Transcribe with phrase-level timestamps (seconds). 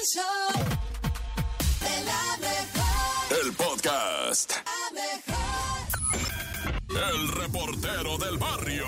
[0.00, 0.22] El show
[1.80, 3.44] de la mejor.
[3.44, 4.52] El podcast.
[4.64, 5.42] La mejor.
[7.12, 8.86] El reportero del barrio.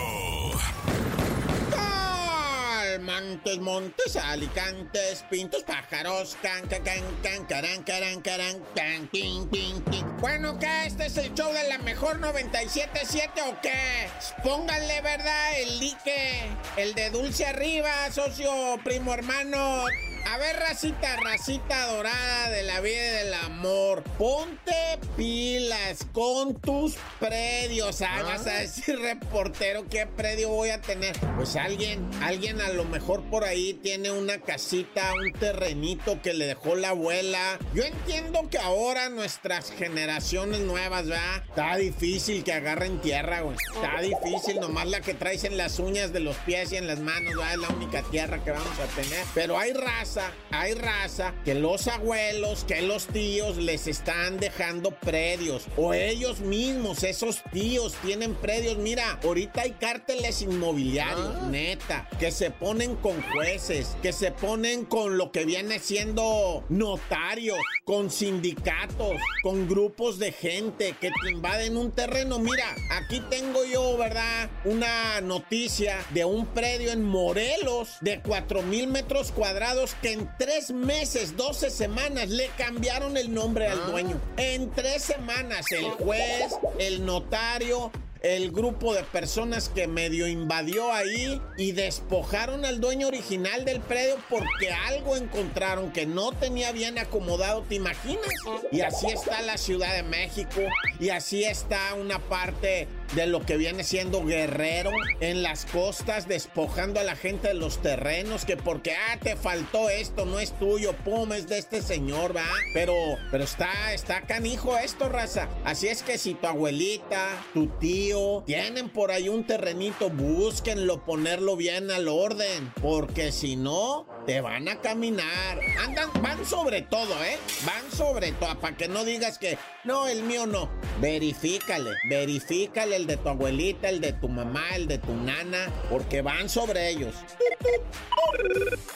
[3.02, 9.80] Montes, montes, alicantes, pintos, pájaros, can, can, can, can, caran, caran, caran, can, ping, ping,
[9.82, 10.04] ping.
[10.18, 10.86] Bueno, ¿qué?
[10.86, 14.08] ¿Este es el show de la mejor 97.7 o qué?
[14.42, 15.58] Pónganle, ¿verdad?
[15.58, 19.84] El like, el de dulce arriba, socio, primo, hermano.
[20.26, 24.02] A ver, racita, racita dorada de la vida y del amor.
[24.18, 24.72] Ponte
[25.16, 28.00] pilas con tus predios.
[28.02, 31.18] Ah, vas a decir, reportero, ¿qué predio voy a tener?
[31.36, 36.46] Pues alguien, alguien a lo mejor por ahí tiene una casita, un terrenito que le
[36.46, 37.58] dejó la abuela.
[37.74, 41.42] Yo entiendo que ahora nuestras generaciones nuevas, ¿verdad?
[41.48, 43.56] Está difícil que agarren tierra, güey.
[43.74, 47.00] Está difícil, nomás la que traes en las uñas de los pies y en las
[47.00, 47.54] manos, ¿verdad?
[47.54, 49.24] Es la única tierra que vamos a tener.
[49.34, 50.11] Pero hay raza
[50.50, 55.66] hay raza que los abuelos, que los tíos les están dejando predios.
[55.76, 58.78] O ellos mismos, esos tíos, tienen predios.
[58.78, 65.16] Mira, ahorita hay cárteles inmobiliarios, neta, que se ponen con jueces, que se ponen con
[65.16, 71.92] lo que viene siendo notarios, con sindicatos, con grupos de gente que te invaden un
[71.92, 72.38] terreno.
[72.38, 74.50] Mira, aquí tengo yo, ¿verdad?
[74.64, 80.72] Una noticia de un predio en Morelos de 4 mil metros cuadrados que en tres
[80.72, 84.20] meses, 12 semanas, le cambiaron el nombre al dueño.
[84.36, 87.92] En tres semanas, el juez, el notario,
[88.22, 94.16] el grupo de personas que medio invadió ahí y despojaron al dueño original del predio
[94.30, 98.26] porque algo encontraron que no tenía bien acomodado, ¿te imaginas?
[98.70, 100.60] Y así está la Ciudad de México
[101.00, 107.00] y así está una parte de lo que viene siendo guerrero en las costas, despojando
[107.00, 110.94] a la gente de los terrenos, que porque, ah, te faltó esto, no es tuyo,
[111.04, 112.46] pum, es de este señor, va.
[112.72, 112.94] Pero,
[113.30, 115.48] pero está, está canijo esto, raza.
[115.64, 121.56] Así es que si tu abuelita, tu tío, tienen por ahí un terrenito, búsquenlo, ponerlo
[121.56, 125.60] bien al orden, porque si no, te van a caminar.
[125.80, 127.38] Andan, van sobre todo, ¿eh?
[127.66, 130.70] Van sobre todo, para que no digas que, no, el mío no.
[131.00, 136.22] Verifícale, verifícale el de tu abuelita, el de tu mamá, el de tu nana, porque
[136.22, 137.14] van sobre ellos.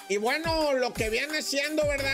[0.08, 2.12] Y bueno, lo que viene siendo, ¿verdad?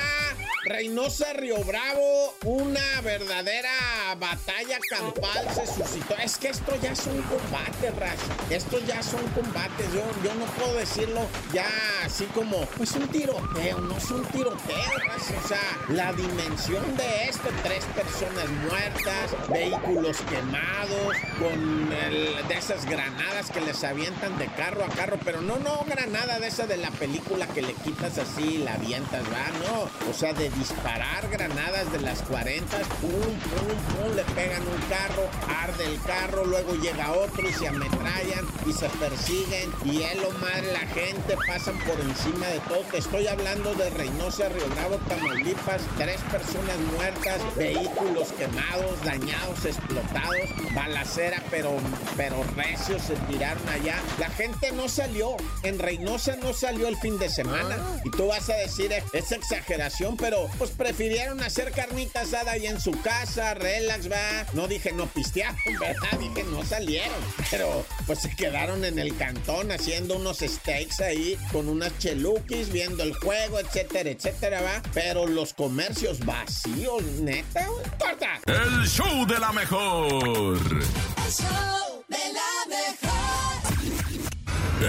[0.64, 6.14] Reynosa Río Bravo, una verdadera batalla campal se suscitó.
[6.22, 8.36] Es que esto ya son combates, raza.
[8.48, 9.92] Esto ya son combates.
[9.92, 11.66] Yo, yo no puedo decirlo ya
[12.04, 15.34] así como, pues un tiroteo, no es un tiroteo, raza.
[15.44, 23.50] O sea, la dimensión de esto, tres personas muertas, vehículos quemados, con de esas granadas
[23.50, 26.90] que les avientan de carro a carro, pero no, no granada de esa de la
[26.92, 30.10] película que le quitas así y la avientas, va, no.
[30.10, 35.28] O sea, de disparar granadas de las 40, pum, pum, pum, le pegan un carro,
[35.62, 40.30] arde el carro, luego llega otro y se ametrallan y se persiguen y él o
[40.38, 42.80] madre, la gente pasan por encima de todo.
[42.90, 50.48] Te estoy hablando de Reynosa, Río Bravo, Tamaulipas, tres personas muertas, vehículos quemados, dañados, explotados,
[50.74, 51.72] balacera, pero,
[52.16, 53.96] pero recios se tiraron allá.
[54.19, 57.76] La gente no salió, en Reynosa no salió el fin de semana.
[58.04, 62.66] Y tú vas a decir, "Eh, es exageración, pero pues prefirieron hacer carnita asada ahí
[62.66, 64.47] en su casa, relax, va.
[64.53, 66.19] No dije no pistearon, ¿verdad?
[66.19, 67.19] Dije no salieron.
[67.50, 73.02] Pero pues se quedaron en el cantón haciendo unos steaks ahí con unas cheluquis, viendo
[73.02, 74.82] el juego, etcétera, etcétera, va.
[74.92, 77.66] Pero los comercios vacíos, neta.
[77.98, 78.41] ¡Corta!
[78.47, 80.58] El show de la mejor.
[80.58, 83.22] El show de la mejor.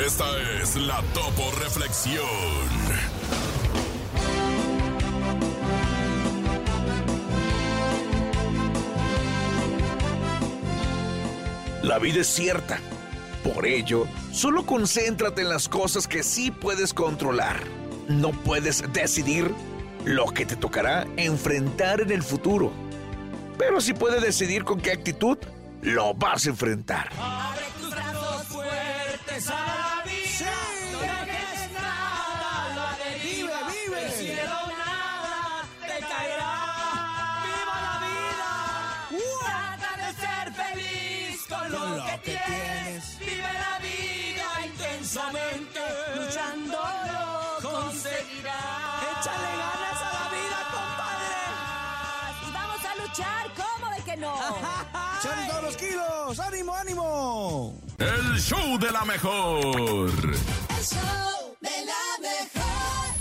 [0.06, 0.26] Esta
[0.62, 3.23] es la Topo Reflexión.
[11.84, 12.80] La vida es cierta.
[13.44, 17.58] Por ello, solo concéntrate en las cosas que sí puedes controlar.
[18.08, 19.52] No puedes decidir
[20.06, 22.72] lo que te tocará enfrentar en el futuro.
[23.58, 25.38] Pero sí puedes decidir con qué actitud
[25.82, 27.10] lo vas a enfrentar.
[57.54, 59.76] El show de la mejor.
[59.78, 63.12] El show de la mejor.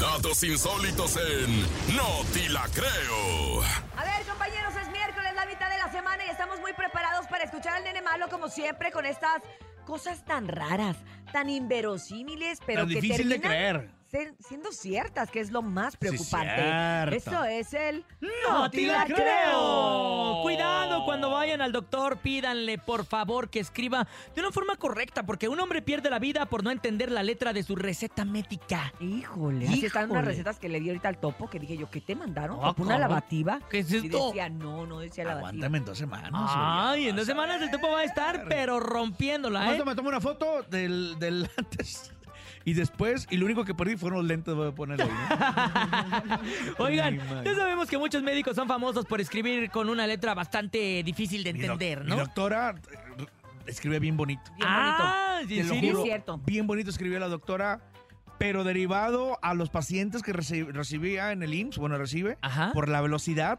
[0.00, 1.60] datos insólitos en
[1.94, 3.62] No Ti La Creo.
[3.96, 7.44] A ver, compañeros, es miércoles, la mitad de la semana y estamos muy preparados para
[7.44, 9.40] escuchar al nene malo, como siempre, con estas
[9.86, 10.96] cosas tan raras,
[11.32, 14.01] tan inverosímiles, pero Tan que difícil de creer.
[14.12, 16.54] Ser- siendo ciertas, que es lo más preocupante.
[16.62, 17.16] cierto.
[17.16, 20.40] Eso es el ¡No te la creo!
[20.42, 25.48] Cuidado cuando vayan al doctor, pídanle por favor que escriba de una forma correcta, porque
[25.48, 28.92] un hombre pierde la vida por no entender la letra de su receta médica.
[29.00, 32.02] Híjole, así están unas recetas que le di ahorita al topo, que dije yo, ¿qué
[32.02, 32.58] te mandaron?
[32.60, 33.60] Ah, ¿Topo ¿Una lavativa?
[33.70, 34.26] ¿Qué es Y esto?
[34.26, 35.48] decía, no, no decía lavativa.
[35.48, 36.30] Aguántame en dos semanas.
[36.34, 39.82] Ay, en dos semanas el topo va a estar, pero rompiéndola, ¿eh?
[39.82, 42.12] Me tomo una foto del, del antes
[42.64, 45.08] y después, y lo único que perdí fueron los lentes, voy a poner ahí.
[45.08, 46.38] ¿no?
[46.84, 51.42] Oigan, ya sabemos que muchos médicos son famosos por escribir con una letra bastante difícil
[51.44, 52.16] de Mi entender, Mi ¿no?
[52.16, 52.74] doctora
[53.18, 53.26] eh,
[53.66, 54.42] escribe bien bonito.
[54.56, 55.54] Bien Ah, bonito.
[55.62, 55.90] ¿en serio?
[55.90, 56.38] juro, Es cierto.
[56.44, 57.80] Bien bonito escribió la doctora,
[58.38, 62.70] pero derivado a los pacientes que reci- recibía en el IMSS, bueno, recibe, Ajá.
[62.72, 63.58] por la velocidad,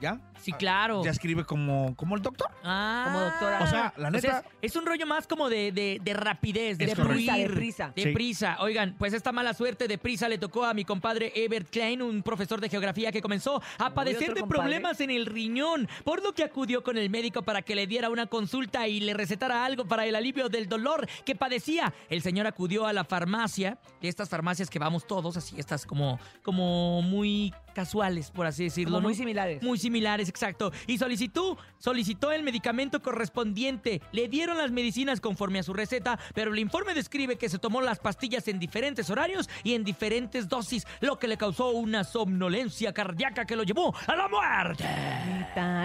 [0.00, 0.20] ¿ya?
[0.40, 1.02] Sí, claro.
[1.02, 2.48] Ya escribe como, como el doctor.
[2.62, 3.04] Ah.
[3.06, 3.60] Como doctora.
[3.62, 6.94] O sea, la neta- es, es un rollo más como de, de- de rapidez, de,
[6.94, 7.92] prisa, de prisa.
[7.96, 8.12] de Sí.
[8.12, 8.56] prisa.
[8.60, 12.22] Oigan, pues esta mala suerte de prisa le tocó a mi compadre Ebert Klein, un
[12.22, 14.60] profesor de geografía que comenzó a padecer de compadre.
[14.62, 18.10] problemas en el riñón, por lo que acudió con el médico para que le diera
[18.10, 21.92] una consulta y le recetara algo para el alivio del dolor que padecía.
[22.10, 26.20] El señor acudió a la farmacia, de estas farmacias que vamos todos, así, estas como,
[26.42, 28.96] como muy casuales, por así decirlo.
[28.96, 29.18] Como muy ¿no?
[29.18, 29.62] similares.
[29.62, 30.72] Muy similares, exacto.
[30.86, 34.00] Y solicitó, solicitó el medicamento correspondiente.
[34.12, 37.82] Le dieron las medicinas conforme a su receta, pero el informe describe que se tomó
[37.82, 42.94] las pastillas en diferentes horarios y en diferentes dosis, lo que le causó una somnolencia
[42.94, 44.84] cardíaca que lo llevó a la muerte.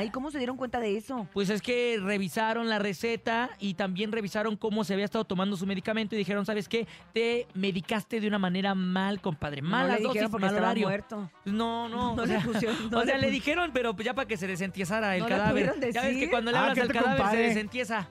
[0.06, 1.28] ¿Y cómo se dieron cuenta de eso?
[1.34, 5.66] Pues es que revisaron la receta y también revisaron cómo se había estado tomando su
[5.66, 6.88] medicamento y dijeron, ¿sabes qué?
[7.14, 9.62] Te medicaste de una manera mal, compadre.
[9.62, 10.88] Mal no dijeron dosis, porque mal horario.
[10.88, 11.30] muerto.
[11.44, 12.16] No, no.
[12.16, 14.28] No o le sea, pusieron- no o sea, le le dijeron, pero pues ya para
[14.28, 15.92] que se desentiesara el ¿No le cadáver.
[15.92, 18.08] Ya ves que cuando le Ah, hablas ¿qué al cadáver se desentiesa.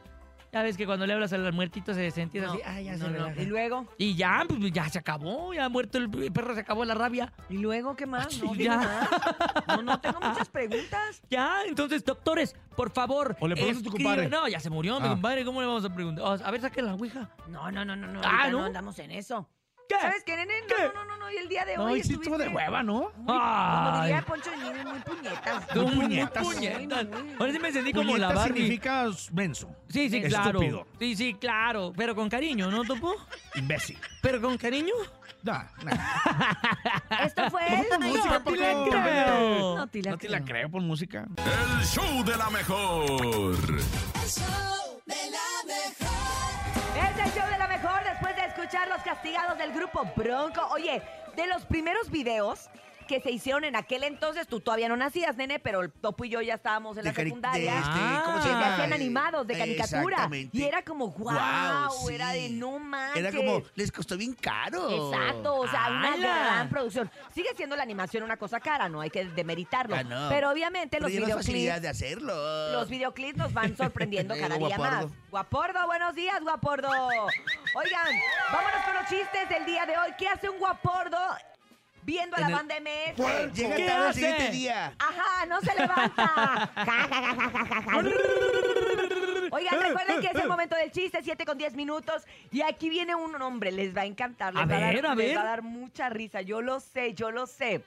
[0.53, 2.63] Ya ves que cuando le hablas al muertito se desentiesa No, así.
[2.67, 3.41] Ah, ya no, se no.
[3.41, 5.55] Y luego, Y ya, pues ya se acabó.
[5.55, 7.33] Ya muerto el perro, se acabó la rabia.
[7.49, 8.25] ¿y luego qué más?
[8.43, 8.77] No, Sí, dime ya.
[8.79, 9.09] más.
[9.69, 11.23] no, no, tengo muchas preguntas.
[11.31, 13.37] Ya, entonces, doctores, por favor.
[13.39, 14.29] O le preguntas a tu compadre.
[14.29, 15.11] No, ya se murió, mi Ah.
[15.11, 15.45] compadre.
[15.45, 16.41] ¿Cómo le vamos a preguntar?
[16.45, 17.31] A ver, saquen la ouija.
[17.47, 18.21] No, no, no, no, no.
[18.25, 18.59] Ah, ¿no?
[18.59, 19.49] no andamos en eso.
[19.91, 20.01] ¿Qué?
[20.01, 20.55] ¿Sabes qué, nene?
[20.69, 20.75] ¿Qué?
[20.95, 21.31] No, no, no, no.
[21.33, 23.11] Y el día de No, hoy y sí estuvo de hueva, ¿no?
[23.17, 25.67] Muy, como diría Poncho de Nigris, muy puñetas.
[25.69, 26.43] Tú, muy puñetas.
[26.45, 27.07] puñetas.
[27.09, 27.35] Muy, muy.
[27.41, 28.55] Ahora sí me sentí como la Barbie.
[28.61, 30.53] significa menso, Sí, sí, Estúpido.
[30.53, 30.87] claro.
[31.01, 31.93] Sí, sí, claro.
[31.97, 33.15] Pero con cariño, ¿no, Topo?
[33.57, 33.99] imbécil.
[34.23, 34.95] Pero con cariño.
[35.43, 35.93] Nah, nah.
[37.25, 37.99] Esto fue el...
[38.01, 39.77] música, No la creo.
[39.79, 40.47] No te la No te la creo.
[40.47, 41.27] creo por música.
[41.79, 43.11] El show de la mejor.
[43.11, 44.90] El show
[48.71, 50.65] escuchar los castigados del grupo Bronco.
[50.71, 51.03] Oye,
[51.35, 52.71] de los primeros videos
[53.11, 56.29] que se hicieron en aquel entonces, tú todavía no nacías, nene, pero el Topo y
[56.29, 57.73] yo ya estábamos en la De secundaria.
[57.73, 58.23] de este, Ah.
[58.25, 60.31] ¿cómo que se hacían animados de caricatura.
[60.53, 63.17] Y era como, wow, Guau, era de no manches.
[63.25, 65.11] Era como, les costó bien caro.
[65.13, 67.11] Exacto, o sea, una gran producción.
[67.35, 69.97] Sigue siendo la animación una cosa cara, no hay que demeritarlo.
[69.97, 70.29] Ah, no.
[70.29, 72.73] Pero obviamente Pero los videoclips, de hacerlo.
[72.73, 75.09] los videoclips nos van sorprendiendo Eh, cada día Guapordo.
[75.09, 75.31] más.
[75.31, 76.89] Guapordo, buenos días, Guapordo.
[76.91, 78.07] Oigan,
[78.53, 80.11] vámonos con los chistes del día de hoy.
[80.17, 81.19] ¿Qué hace un Guapordo
[82.11, 83.17] viendo a la el- banda MS?
[83.55, 84.13] Llega ¿Qué tarde el hace?
[84.21, 84.93] siguiente día.
[84.99, 86.27] Ajá, no se levanta.
[86.27, 87.99] Ja, ja, ja, ja, ja, ja, ja.
[89.53, 92.23] Oigan, recuerden que es el momento del chiste, 7 con 10 minutos.
[92.51, 94.55] Y aquí viene un hombre, les va a encantar.
[94.55, 95.37] Les, A va, ver, dar, a les ver.
[95.37, 96.41] va a dar mucha risa.
[96.41, 97.83] Yo lo sé, yo lo sé.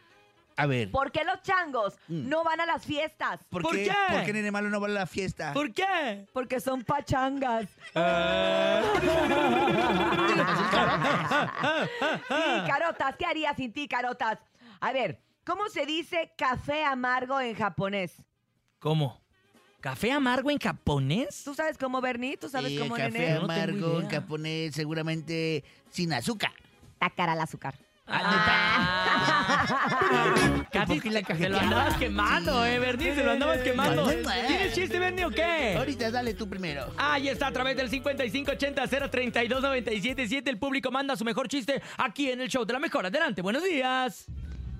[0.55, 3.39] A ver, ¿Por qué los changos no van a las fiestas?
[3.49, 3.85] ¿por, ¿por qué?
[3.85, 4.13] qué?
[4.15, 5.51] ¿Por qué Nene Malo no va a la fiesta?
[5.53, 6.27] ¿Por qué?
[6.31, 7.67] Porque son pachangas.
[12.27, 14.39] Sí, carotas, ¿qué harías sin ti, carotas?
[14.79, 18.21] A ver, ¿cómo se dice café amargo en japonés?
[18.79, 19.21] ¿Cómo?
[19.79, 21.43] ¿Café amargo en japonés?
[21.43, 22.37] ¿Tú sabes cómo, Bernie?
[22.37, 23.33] ¿Tú sabes Sí, cómo, café nene?
[23.33, 23.99] no tengo amargo, idea.
[24.01, 26.53] en japonés, seguramente sin azúcar.
[26.99, 27.75] Tacar al azúcar.
[28.05, 29.65] Ah.
[30.71, 34.03] Casi ¿Por qué la se lo andabas quemando, eh, Bernie, se lo andabas quemando.
[34.05, 34.47] Vale.
[34.47, 35.75] ¿Tienes chiste, Bernie, o qué?
[35.77, 36.91] Ahorita dale tú primero.
[36.97, 40.49] Ahí está, a través del 5580-032-977.
[40.49, 43.05] El público manda su mejor chiste aquí en el show de la mejor.
[43.05, 44.25] Adelante, buenos días.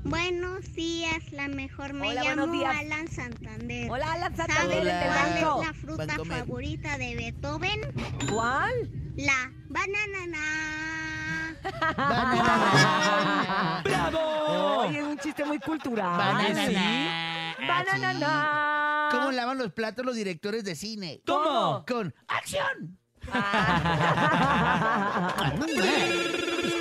[0.03, 1.93] Buenos días, la mejor.
[1.93, 2.75] Me Hola, buenos llamo días.
[2.77, 3.89] Alan Santander.
[3.89, 5.05] Hola, Alan ¿Sabes Santander, Hola.
[5.07, 5.27] cuál
[5.61, 7.79] es la fruta favorita de Beethoven?
[8.29, 8.89] ¿Cuál?
[9.15, 10.39] La banana.
[13.83, 14.81] ¡Bravo!
[14.87, 16.17] Oye, es un chiste muy cultural.
[16.17, 16.65] Banana.
[16.67, 16.75] ¿sí?
[17.67, 19.09] Banana.
[19.11, 21.21] ¿Cómo lavan los platos los directores de cine?
[21.25, 21.83] ¿Cómo?
[21.87, 22.97] Con acción.
[23.31, 24.53] Ah.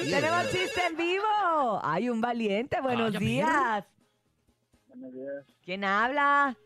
[0.02, 1.80] Tenemos chiste en vivo.
[1.82, 2.80] Hay un valiente.
[2.80, 3.84] Buenos días.
[4.88, 5.44] Buenos días.
[5.64, 6.56] ¿Quién habla?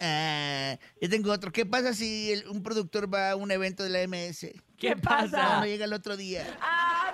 [0.00, 1.50] Ah, yo tengo otro.
[1.52, 4.46] ¿Qué pasa si el- un productor va a un evento de la MS?
[4.80, 5.60] ¿Qué Ah, pasa?
[5.60, 6.46] no llega el otro día.
[6.60, 7.12] Ah,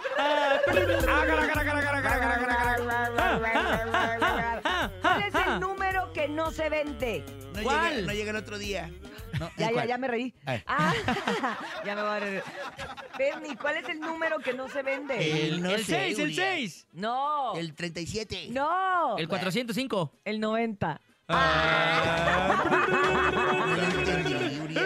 [5.03, 7.25] ¿Cuál es el número que no se vende?
[7.55, 7.95] No, ¿Cuál?
[7.97, 8.91] Llega, no llega el otro día.
[9.41, 10.35] No, Ya, ya, ya me reí.
[10.67, 10.95] Ah,
[11.85, 12.43] ya me voy a reír.
[13.19, 15.49] Bernie, ¿cuál es el número que no se vende?
[15.49, 16.47] El, no el sé, 6, el Urias.
[16.55, 16.87] 6.
[16.93, 17.55] No.
[17.57, 18.49] El 37.
[18.51, 19.19] No.
[19.19, 20.13] El 405.
[20.25, 21.01] El 90.
[21.29, 21.35] No
[23.83, 24.83] entendí, Urias.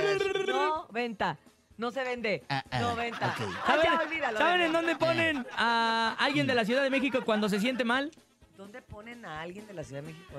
[0.90, 1.38] 90.
[1.80, 2.42] No se vende.
[2.50, 3.16] Ah, ah, 90.
[3.16, 3.34] ok.
[3.40, 4.38] Ah, ¿Saben, ya, olvídalo.
[4.38, 8.10] ¿saben en dónde ponen a alguien de la Ciudad de México cuando se siente mal?
[8.58, 10.30] ¿Dónde ponen a alguien de la Ciudad de México?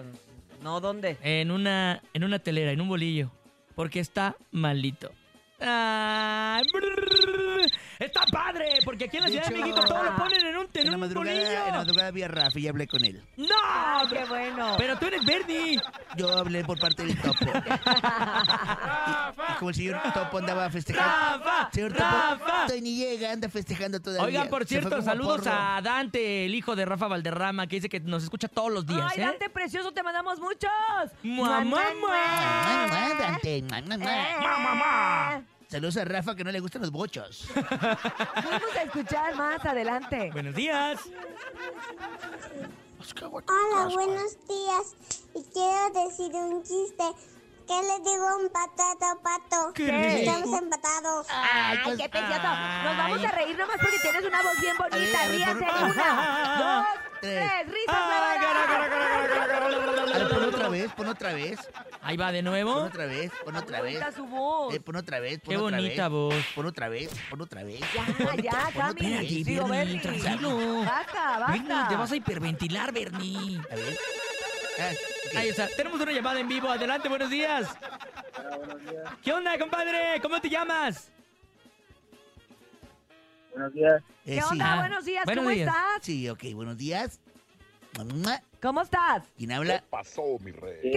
[0.61, 1.17] No, ¿dónde?
[1.23, 3.31] En una, en una telera, en un bolillo.
[3.73, 5.11] Porque está malito.
[5.61, 7.65] Brrr.
[7.99, 10.57] está padre, porque aquí en la De Ciudad de hecho, México todo lo ponen en
[10.57, 13.03] un, en En la un madrugada, en la madrugada vi a Rafa y hablé con
[13.05, 13.23] él.
[13.37, 13.45] ¡No!
[13.63, 14.75] ¡Ay, qué bueno!
[14.77, 15.79] Pero tú eres Bernie.
[16.17, 17.45] Yo hablé por parte del topo.
[17.45, 21.11] y, y como el señor topo andaba festejando.
[21.11, 21.69] ¡Rafa!
[21.71, 22.61] Señor topo, ¡Rafa!
[22.65, 24.25] estoy ni llega, anda festejando todavía.
[24.25, 25.51] Oigan, por cierto, saludos porro.
[25.53, 29.05] a Dante, el hijo de Rafa Valderrama, que dice que nos escucha todos los días,
[29.11, 29.25] ¡Ay, ¿eh?
[29.25, 30.71] Dante precioso, te mandamos muchos!
[31.23, 32.01] ¡Mua, mua, mua!
[32.01, 33.81] Mua, mua, Dante, mua.
[34.41, 35.43] ¡Mamá!
[35.71, 37.47] Saludos a Rafa que no le gustan los bochos.
[37.55, 40.29] Vamos a escuchar más adelante.
[40.33, 40.99] Buenos días.
[43.21, 44.95] Hola, buenos días.
[45.33, 47.05] Y quiero decir un chiste.
[47.65, 49.71] ¿Qué le digo a un patata pato?
[49.73, 50.25] ¿Qué?
[50.25, 51.27] Estamos empatados.
[51.29, 52.41] ¡Ay, pues, qué precioso!
[52.83, 55.27] Nos vamos a reír nomás porque tienes una voz bien bonita.
[55.29, 55.51] Ríase.
[55.53, 57.39] Una, dos, tres.
[57.39, 57.95] Tres, risas
[60.29, 61.59] pon otra vez, pon otra vez.
[62.01, 62.73] Ahí va de nuevo.
[62.73, 64.15] Pon otra vez, pon otra vez.
[64.15, 64.73] su voz.
[64.73, 66.35] Eh, pon otra vez, pon Qué bonita voz.
[66.55, 67.79] Pon otra vez, pon otra vez.
[67.79, 69.01] Ya, pon ya, otra, Cami.
[69.01, 70.83] Espérate, Digo, Bernie, tranquilo.
[70.83, 71.87] Basta, basta.
[71.89, 73.61] Te vas a hiperventilar, Bernie.
[73.71, 73.97] A ver.
[74.79, 75.67] Ah, Ahí está.
[75.67, 76.69] Tenemos una llamada en vivo.
[76.69, 77.67] Adelante, buenos días.
[78.37, 79.03] Hola, buenos días.
[79.23, 80.19] ¿Qué onda, compadre?
[80.21, 81.11] ¿Cómo te llamas?
[83.51, 84.01] Buenos días.
[84.25, 84.47] Eh, ¿Qué sí.
[84.51, 84.73] onda?
[84.73, 85.67] Ah, Buenos días, buenos ¿cómo días.
[85.67, 86.03] estás?
[86.03, 87.19] Sí, ok, buenos días.
[88.61, 89.23] ¿Cómo estás?
[89.37, 89.83] ¿Quién habla?
[89.89, 90.91] pasó, mi rey?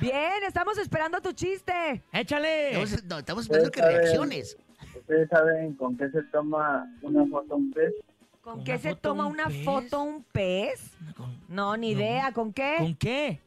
[0.00, 2.02] Bien, estamos esperando tu chiste.
[2.12, 2.68] Échale.
[2.82, 4.56] Estamos, no, estamos esperando que reacciones.
[4.96, 7.92] ¿Ustedes saben con qué se toma una foto un pez?
[8.40, 9.64] ¿Con ¿Con qué se toma un una pez?
[9.64, 10.92] foto un pez?
[11.16, 12.00] ¿Con, No, ni No.
[12.00, 12.32] idea.
[12.32, 12.76] ¿Con qué?
[12.78, 13.40] con qué?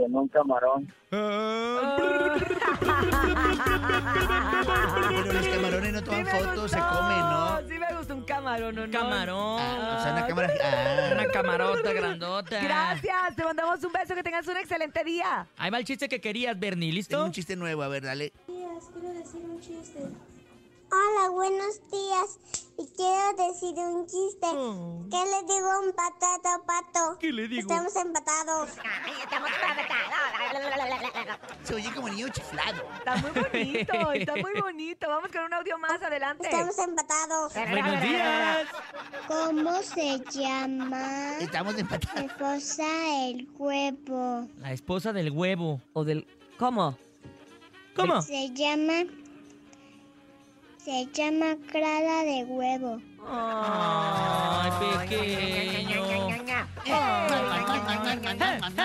[0.00, 0.90] Con un camarón.
[1.10, 2.36] Pero
[5.32, 7.58] los camarones no toman Sí fotos, se comen, ¿no?
[7.68, 8.90] Sí me gusta un camarón, ¿no?
[8.90, 9.60] Camarón.
[9.60, 10.50] Ah, o sea, una cámara.
[10.64, 12.60] Ah, Una camarota grandota.
[12.62, 15.46] Gracias, te mandamos un beso, que tengas un excelente día.
[15.58, 16.88] Ahí va el chiste que querías, Bernie.
[16.88, 17.22] tengo ¿Listo?
[17.24, 18.32] un chiste nuevo, a ver, dale.
[18.46, 20.00] Quiero decir un chiste.
[20.92, 22.38] Hola, buenos días.
[22.78, 24.46] Y quiero decir un chiste.
[25.10, 27.18] ¿Qué le digo a un patata pato?
[27.18, 27.60] ¿Qué le digo?
[27.70, 28.70] Estamos empatados.
[31.62, 32.82] Se oye como niño chiflado.
[32.98, 35.08] Está muy bonito, está muy bonito.
[35.08, 36.48] Vamos con un audio más adelante.
[36.48, 37.54] Estamos empatados.
[37.54, 38.68] Buenos días.
[39.28, 41.38] ¿Cómo se llama?
[41.38, 42.22] Estamos empatados.
[42.22, 44.48] Esposa el huevo.
[44.58, 45.80] La esposa del huevo.
[45.92, 46.26] O del...
[46.58, 46.96] ¿Cómo?
[47.94, 48.22] ¿Cómo?
[48.22, 49.04] Se llama.
[50.84, 53.00] Se llama Clara de huevo.
[53.28, 54.70] Ay,
[55.06, 56.02] pequeño.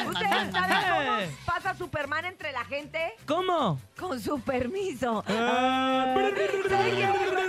[0.10, 3.14] ¿Ustedes saben cómo pasa Superman entre la gente?
[3.25, 3.80] ¿Cómo?
[3.98, 5.24] Con su permiso.
[5.28, 6.14] Ah.
[6.16, 6.25] Con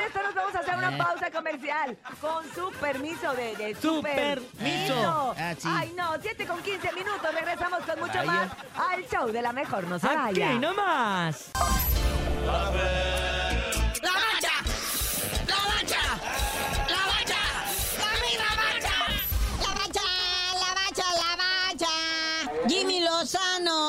[0.01, 1.99] esto nos vamos a hacer una pausa comercial.
[2.21, 5.35] Con su permiso de, de Su permiso.
[5.37, 5.69] Ah, sí.
[5.71, 7.35] Ay, no, 7 con 15 minutos.
[7.35, 9.85] Regresamos con mucho más al show de la mejor.
[9.89, 10.53] No se Aquí vaya.
[10.55, 11.51] nomás.
[12.47, 13.06] ¡La bacha!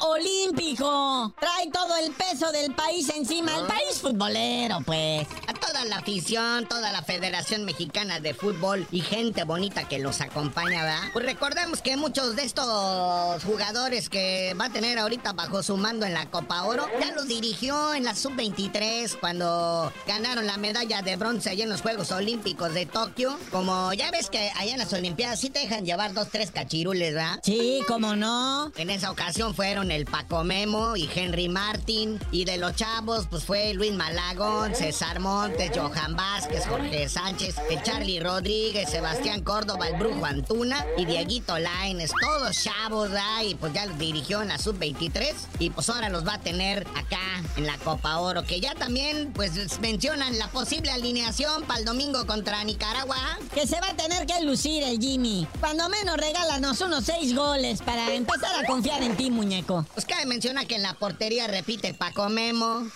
[0.00, 3.56] olímpico, trae todo el peso del país encima.
[3.56, 5.26] El país futbolero, pues.
[5.46, 10.20] A toda la afición, toda la Federación Mexicana de Fútbol y gente bonita que los
[10.20, 11.10] acompaña, ¿verdad?
[11.12, 16.06] Pues recordemos que muchos de estos jugadores que va a tener ahorita bajo su mando
[16.06, 21.16] en la Copa Oro, ya los dirigió en la Sub-23 cuando ganaron la medalla de
[21.16, 23.38] bronce allá en los Juegos Olímpicos de Tokio.
[23.50, 27.14] Como ya ves que allá en las Olimpiadas sí te dejan llevar dos, tres cachirules,
[27.14, 27.40] ¿verdad?
[27.42, 28.72] Sí, cómo no.
[28.76, 32.20] En esa ocasión fueron el Paco Memo y Henry Martin.
[32.30, 37.82] Y de los chavos, pues fue Luis Malagón, César Montes, Johan Vázquez, Jorge Sánchez, el
[37.82, 42.12] Charlie Rodríguez, Sebastián Córdoba, el Brujo Antuna y Dieguito Laines.
[42.20, 43.42] Todos chavos, ¿verdad?
[43.44, 46.86] Y pues ya los dirigió en la Sub-23 y pues ahora los va a tener
[46.94, 51.84] acá en la Copa Oro, que ya también pues mencionan la posible alineación para el
[51.84, 53.16] domingo contra Nicaragua.
[53.54, 55.46] Que se va a tener que lucir el Jimmy.
[55.60, 59.71] Cuando menos regálanos unos seis goles para empezar a confiar en ti, muñeco.
[59.94, 62.86] Pues cabe menciona que en la portería repite Paco Memo.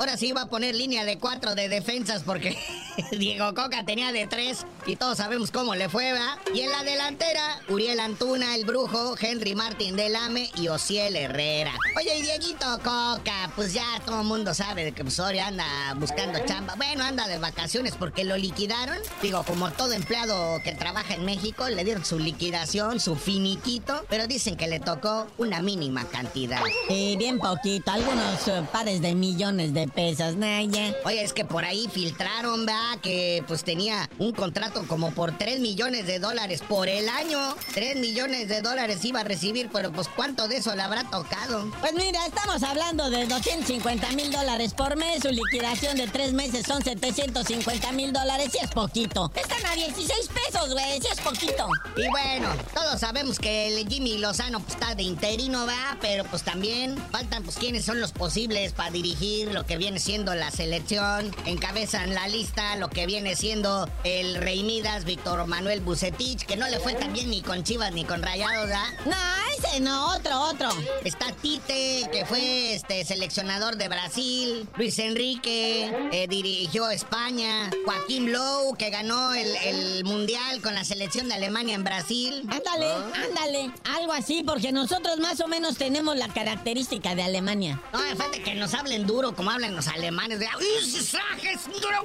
[0.00, 2.56] Ahora sí va a poner línea de cuatro de defensas porque
[3.18, 6.36] Diego Coca tenía de tres y todos sabemos cómo le fue, ¿verdad?
[6.54, 11.72] Y en la delantera, Uriel Antuna, el Brujo, Henry Martín Delame y Ociel Herrera.
[11.96, 16.74] Oye, y Dieguito Coca, pues ya todo el mundo sabe que Osorio anda buscando chamba.
[16.74, 18.98] Bueno, anda de vacaciones porque lo liquidaron.
[19.22, 24.26] Digo, como todo empleado que trabaja en México, le dieron su liquidación, su finiquito, pero
[24.26, 26.60] dicen que le tocó una mínima cantidad.
[26.88, 30.94] Y bien poquito, algunos eh, pares de millones de pesos, Naya.
[31.04, 32.98] Oye, es que por ahí filtraron, ¿verdad?
[33.02, 37.38] Que pues tenía un contrato como por 3 millones de dólares por el año.
[37.74, 41.70] 3 millones de dólares iba a recibir, pero pues ¿cuánto de eso le habrá tocado?
[41.80, 45.22] Pues mira, estamos hablando de 250 mil dólares por mes.
[45.22, 49.30] Su liquidación de tres meses son 750 mil dólares y es poquito.
[49.34, 51.68] Están a 16 pesos, güey, si es poquito.
[51.96, 55.83] Y bueno, todos sabemos que el Jimmy Lozano pues, está de interino, ¿verdad?
[56.00, 60.34] Pero pues también faltan pues quiénes son los posibles para dirigir lo que viene siendo
[60.34, 61.34] la selección.
[61.46, 66.68] Encabezan la lista lo que viene siendo el Rey Midas, Víctor Manuel Bucetich, que no
[66.68, 68.86] le fue tan bien ni con Chivas ni con Rayados, ¿verdad?
[69.06, 69.16] No,
[69.64, 70.68] ese no, otro, otro.
[71.04, 74.68] Está Tite, que fue este seleccionador de Brasil.
[74.76, 77.70] Luis Enrique, eh, dirigió España.
[77.84, 82.46] Joaquín Lowe, que ganó el, el Mundial con la selección de Alemania en Brasil.
[82.50, 83.72] Ándale, ándale.
[83.84, 87.80] Algo así, porque nosotros más o menos tenemos la característica de Alemania.
[87.92, 90.38] No, falta que nos hablen duro como hablan los alemanes.
[90.38, 90.48] De,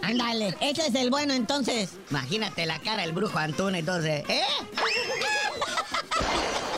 [0.02, 1.92] Ándale, ese es el bueno entonces.
[2.10, 4.24] Imagínate la cara del brujo Antuna entonces.
[4.28, 4.44] ¿Eh?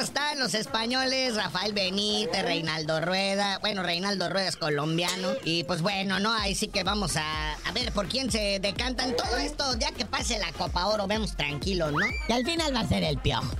[0.00, 3.58] Luego están los españoles, Rafael Benítez, Reinaldo Rueda.
[3.58, 5.28] Bueno, Reinaldo Rueda es colombiano.
[5.44, 6.32] Y pues bueno, ¿no?
[6.32, 9.14] Ahí sí que vamos a, a ver por quién se decantan.
[9.14, 12.06] Todo esto, ya que pase la Copa Oro, vemos tranquilos, ¿no?
[12.28, 13.54] Y al final va a ser el piojo.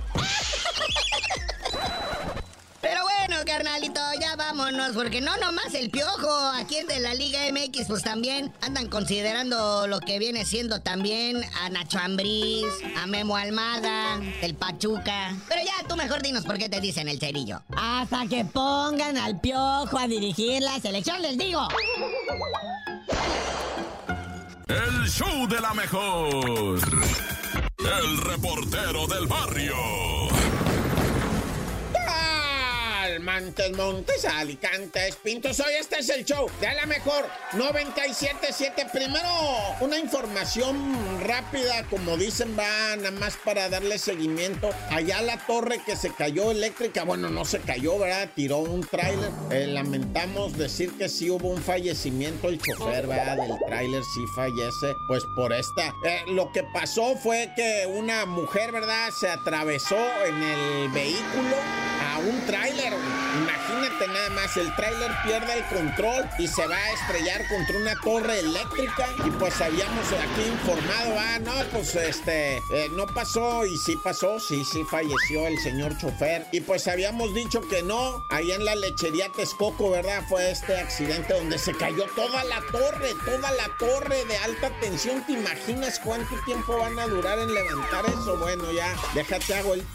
[3.31, 7.87] Bueno, carnalito, ya vámonos, porque no nomás el piojo, aquí en de la Liga MX,
[7.87, 12.65] pues también andan considerando lo que viene siendo también a Nacho Ambriz,
[13.01, 15.33] a Memo Almada, el Pachuca.
[15.47, 17.61] Pero ya, tú mejor dinos por qué te dicen el cerillo.
[17.77, 21.65] Hasta que pongan al piojo a dirigir la selección, les digo.
[24.67, 26.81] El show de la mejor.
[27.79, 30.50] El reportero del barrio.
[33.21, 35.59] Montes, Montes, Alicantes, Pintos.
[35.59, 38.87] Hoy este es el show de la mejor 977.
[38.91, 39.29] Primero,
[39.79, 44.71] una información rápida, como dicen, va nada más para darle seguimiento.
[44.89, 48.29] Allá la torre que se cayó eléctrica, bueno, no se cayó, ¿verdad?
[48.35, 49.29] Tiró un tráiler.
[49.51, 52.49] Eh, lamentamos decir que sí hubo un fallecimiento.
[52.49, 53.37] El chofer, ¿verdad?
[53.37, 55.93] Del tráiler sí fallece, pues por esta.
[56.05, 59.09] Eh, lo que pasó fue que una mujer, ¿verdad?
[59.19, 61.55] Se atravesó en el vehículo
[62.27, 62.93] un tráiler.
[63.37, 67.95] Imagínate nada más, el tráiler pierde el control y se va a estrellar contra una
[68.03, 69.07] torre eléctrica.
[69.25, 74.39] Y pues habíamos aquí informado, ah, no, pues este, eh, no pasó y sí pasó,
[74.39, 76.45] sí, sí falleció el señor chofer.
[76.51, 80.23] Y pues habíamos dicho que no, ahí en la lechería Texcoco, ¿verdad?
[80.27, 85.25] Fue este accidente donde se cayó toda la torre, toda la torre de alta tensión.
[85.25, 88.37] ¿Te imaginas cuánto tiempo van a durar en levantar eso?
[88.37, 89.85] Bueno, ya, déjate hago el...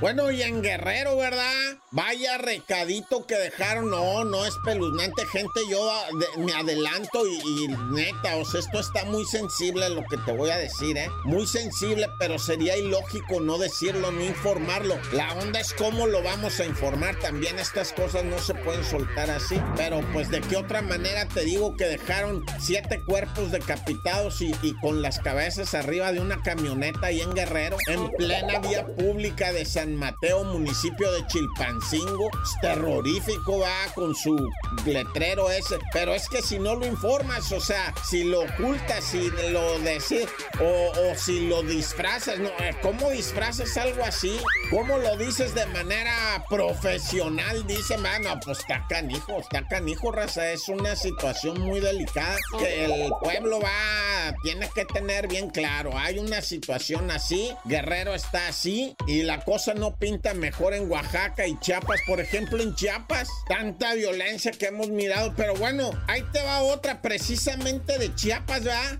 [0.00, 1.78] Bueno, y en Guerrero, ¿verdad?
[1.92, 3.88] Vaya recadito que dejaron.
[3.90, 5.60] No, no es peluznante, gente.
[5.70, 10.02] Yo a- de- me adelanto y, y neta, o sea, esto está muy sensible lo
[10.10, 11.08] que te voy a decir, ¿eh?
[11.24, 14.98] Muy sensible, pero sería ilógico no decirlo, no informarlo.
[15.12, 17.18] La onda es cómo lo vamos a informar.
[17.20, 19.58] También estas cosas no se pueden soltar así.
[19.76, 24.74] Pero pues de qué otra manera te digo que dejaron siete cuerpos decapitados y, y
[24.80, 29.64] con las cabezas arriba de una camioneta ahí en Guerrero, en plena vía pública de
[29.64, 32.28] San Mateo, municipio de Chilpancingo.
[32.42, 34.48] Es terrorífico, va, con su
[34.86, 35.78] letrero ese.
[35.92, 40.26] Pero es que si no lo informas, o sea, si lo ocultas, si lo decís,
[40.60, 44.36] o, o si lo disfrazas, no, eh, ¿cómo disfrazas algo así?
[44.70, 47.66] ¿Cómo lo dices de manera profesional?
[47.66, 50.50] Dice, mano, pues está canijo, está canijo, raza.
[50.50, 55.96] Es una situación muy delicada que el pueblo va, tiene que tener bien claro.
[55.96, 58.73] Hay una situación así, Guerrero está así,
[59.06, 62.00] y la cosa no pinta mejor en Oaxaca y Chiapas.
[62.06, 65.32] Por ejemplo, en Chiapas, tanta violencia que hemos mirado.
[65.36, 68.98] Pero bueno, ahí te va otra precisamente de Chiapas, ¿verdad?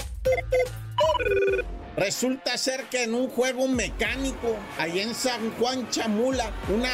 [1.96, 6.90] Resulta ser que en un juego mecánico, ahí en San Juan Chamula, una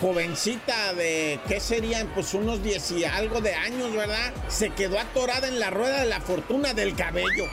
[0.00, 2.08] jovencita de, ¿qué serían?
[2.14, 4.32] Pues unos 10 y algo de años, ¿verdad?
[4.48, 7.44] Se quedó atorada en la rueda de la fortuna del cabello.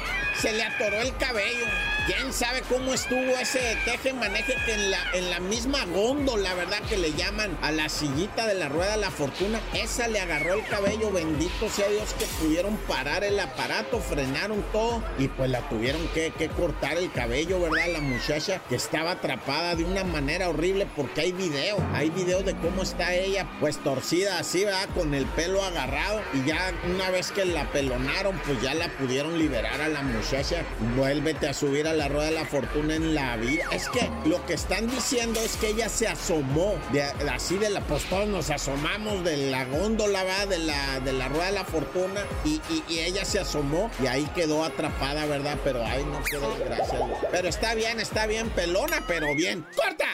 [0.42, 1.66] Se le atoró el cabello.
[2.08, 6.80] ¿Quién sabe cómo estuvo ese teje maneje que en la, en la misma góndola, verdad?
[6.88, 9.60] Que le llaman a la sillita de la rueda de la fortuna.
[9.74, 15.04] Esa le agarró el cabello, bendito sea Dios que pudieron parar el aparato, frenaron todo
[15.20, 17.92] y pues la tuvieron que, que cortar el cabello, ¿verdad?
[17.92, 22.56] La muchacha que estaba atrapada de una manera horrible porque hay video, hay video de
[22.56, 24.88] cómo está ella pues torcida así, ¿verdad?
[24.96, 29.38] Con el pelo agarrado y ya una vez que la pelonaron pues ya la pudieron
[29.38, 30.64] liberar a la muchacha.
[30.96, 33.66] Vuélvete a subir a la rueda de la fortuna en la vida.
[33.72, 37.82] Es que lo que están diciendo es que ella se asomó, de, así de la,
[37.82, 40.48] pues todos nos asomamos de la góndola, ¿verdad?
[40.48, 44.26] De la, de la rueda de la fortuna y, y- ella se asomó y ahí
[44.36, 45.58] quedó atrapada, ¿verdad?
[45.64, 47.00] Pero ay, no quedó desgracia.
[47.32, 49.66] Pero está bien, está bien, pelona, pero bien.
[49.76, 50.08] ¡Corta!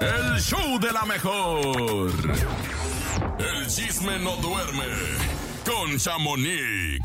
[0.00, 2.12] El show de la mejor.
[3.38, 4.84] El chisme no duerme
[5.64, 7.00] con Chamonix.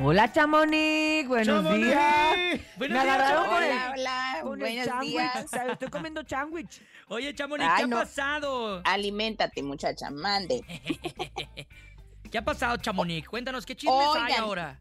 [0.00, 1.26] Hola, Chamonix.
[1.26, 1.86] Buenos Chamonix.
[1.86, 2.60] días.
[2.76, 3.82] Buenos Me días, agarraron con Chamonix.
[3.84, 5.44] el, Hola, con el buenos días.
[5.44, 6.82] O sea, Estoy comiendo sándwich.
[7.08, 7.96] Oye, Chamonix, Ay, ¿qué ha no.
[7.96, 8.80] pasado?
[8.84, 10.62] Aliméntate, muchacha, mande.
[12.30, 13.26] ¿Qué ha pasado, Chamonix?
[13.26, 14.78] Cuéntanos, ¿qué chismes hay ahora?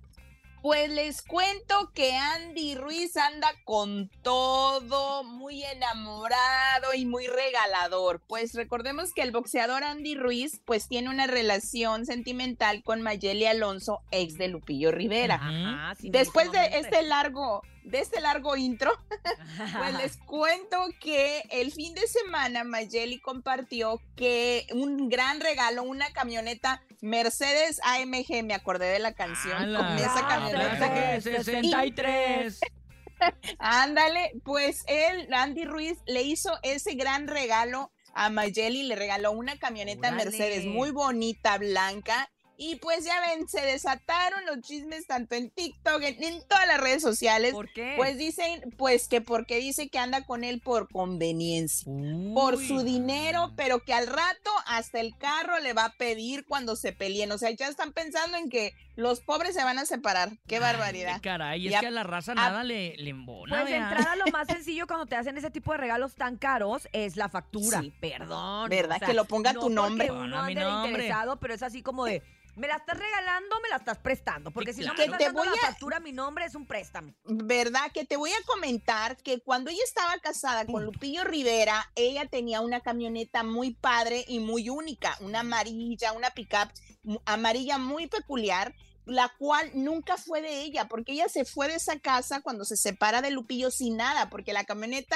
[0.62, 8.22] Pues les cuento que Andy Ruiz anda con todo, muy enamorado y muy regalador.
[8.28, 14.02] Pues recordemos que el boxeador Andy Ruiz pues tiene una relación sentimental con Mayeli Alonso,
[14.12, 15.36] ex de Lupillo Rivera.
[15.36, 18.92] Ajá, sí Después de este largo, de este largo intro,
[19.78, 26.12] pues les cuento que el fin de semana Mayeli compartió que un gran regalo, una
[26.14, 29.96] camioneta Mercedes AMG, me acordé de la canción con ¡Hala!
[29.98, 30.92] esa camioneta.
[30.92, 32.60] clase que 63.
[33.60, 39.58] Ándale, pues él, Andy Ruiz, le hizo ese gran regalo a Mayeli, le regaló una
[39.58, 40.26] camioneta Órale.
[40.26, 42.30] Mercedes muy bonita, blanca.
[42.60, 46.80] Y pues ya ven, se desataron los chismes tanto en TikTok, en, en todas las
[46.82, 47.54] redes sociales.
[47.54, 47.94] ¿Por qué?
[47.98, 51.92] Pues dicen, pues que porque dice que anda con él por conveniencia,
[52.34, 56.76] por su dinero, pero que al rato hasta el carro le va a pedir cuando
[56.76, 57.32] se peleen.
[57.32, 60.32] O sea, ya están pensando en que los pobres se van a separar.
[60.48, 61.20] Qué Ay, barbaridad.
[61.22, 63.76] caray, es Y a- que a la raza a- nada le, le embona, Pues de
[63.78, 67.30] entrada lo más sencillo cuando te hacen ese tipo de regalos tan caros es la
[67.30, 67.82] factura.
[67.82, 67.94] Sí.
[68.02, 68.70] Perdón.
[68.70, 69.00] ¿Verdad?
[69.00, 70.10] Que lo ponga no tu nombre.
[70.10, 70.90] uno a mi nombre.
[70.92, 72.24] interesado, pero es así como de,
[72.58, 74.52] me la estás regalando, me la estás prestando.
[74.52, 76.46] Porque Sí, si no me Que estás te dando voy la a- factura, mi nombre
[76.46, 77.14] es un préstamo.
[77.24, 77.92] ¿Verdad?
[77.94, 82.62] Que te voy a comentar que cuando ella estaba casada con Lupillo Rivera, ella tenía
[82.62, 86.70] una camioneta muy padre y muy única, una amarilla, una pickup
[87.26, 88.74] amarilla muy peculiar,
[89.06, 92.76] la cual nunca fue de ella, porque ella se fue de esa casa cuando se
[92.76, 95.16] separa de Lupillo sin nada, porque la camioneta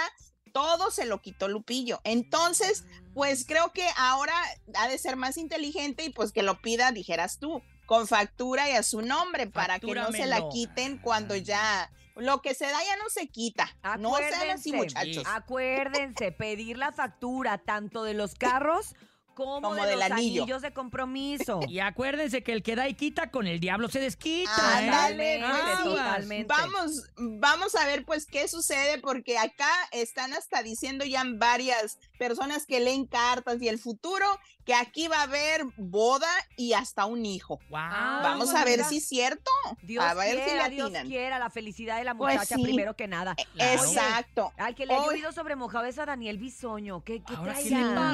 [0.51, 2.01] todo se lo quitó Lupillo.
[2.03, 4.33] Entonces, pues creo que ahora
[4.75, 8.73] ha de ser más inteligente y pues que lo pida, dijeras tú, con factura y
[8.73, 12.83] a su nombre para que no se la quiten cuando ya lo que se da
[12.83, 13.75] ya no se quita.
[13.99, 15.23] No sean así, Acuérdense, muchachos.
[15.27, 18.95] Acuérdense, pedir la factura tanto de los carros
[19.33, 20.43] como, Como de del los anillo.
[20.43, 21.59] anillos de compromiso.
[21.69, 24.51] Y acuérdense que el que da y quita con el diablo se desquita,
[24.83, 24.89] ¿eh?
[24.89, 25.83] Ándale, Totalmente, pues sí.
[25.83, 26.47] totalmente.
[26.47, 32.65] Vamos, vamos a ver pues qué sucede porque acá están hasta diciendo ya varias personas
[32.65, 34.25] que leen cartas y el futuro
[34.65, 37.59] que aquí va a haber boda y hasta un hijo.
[37.73, 38.89] Ah, Vamos pues a ver mira.
[38.89, 39.49] si es cierto.
[39.81, 41.07] Dios a ver si quiera, le Dios atinan.
[41.07, 42.63] quiera, la felicidad de la Pues muchacha sí.
[42.63, 43.35] primero que nada.
[43.55, 43.81] Claro.
[43.83, 44.53] Exacto.
[44.57, 47.03] Al que le ha llovido sobre mojado es a Daniel Bisoño.
[47.03, 47.63] ¿Qué, qué Ahora trae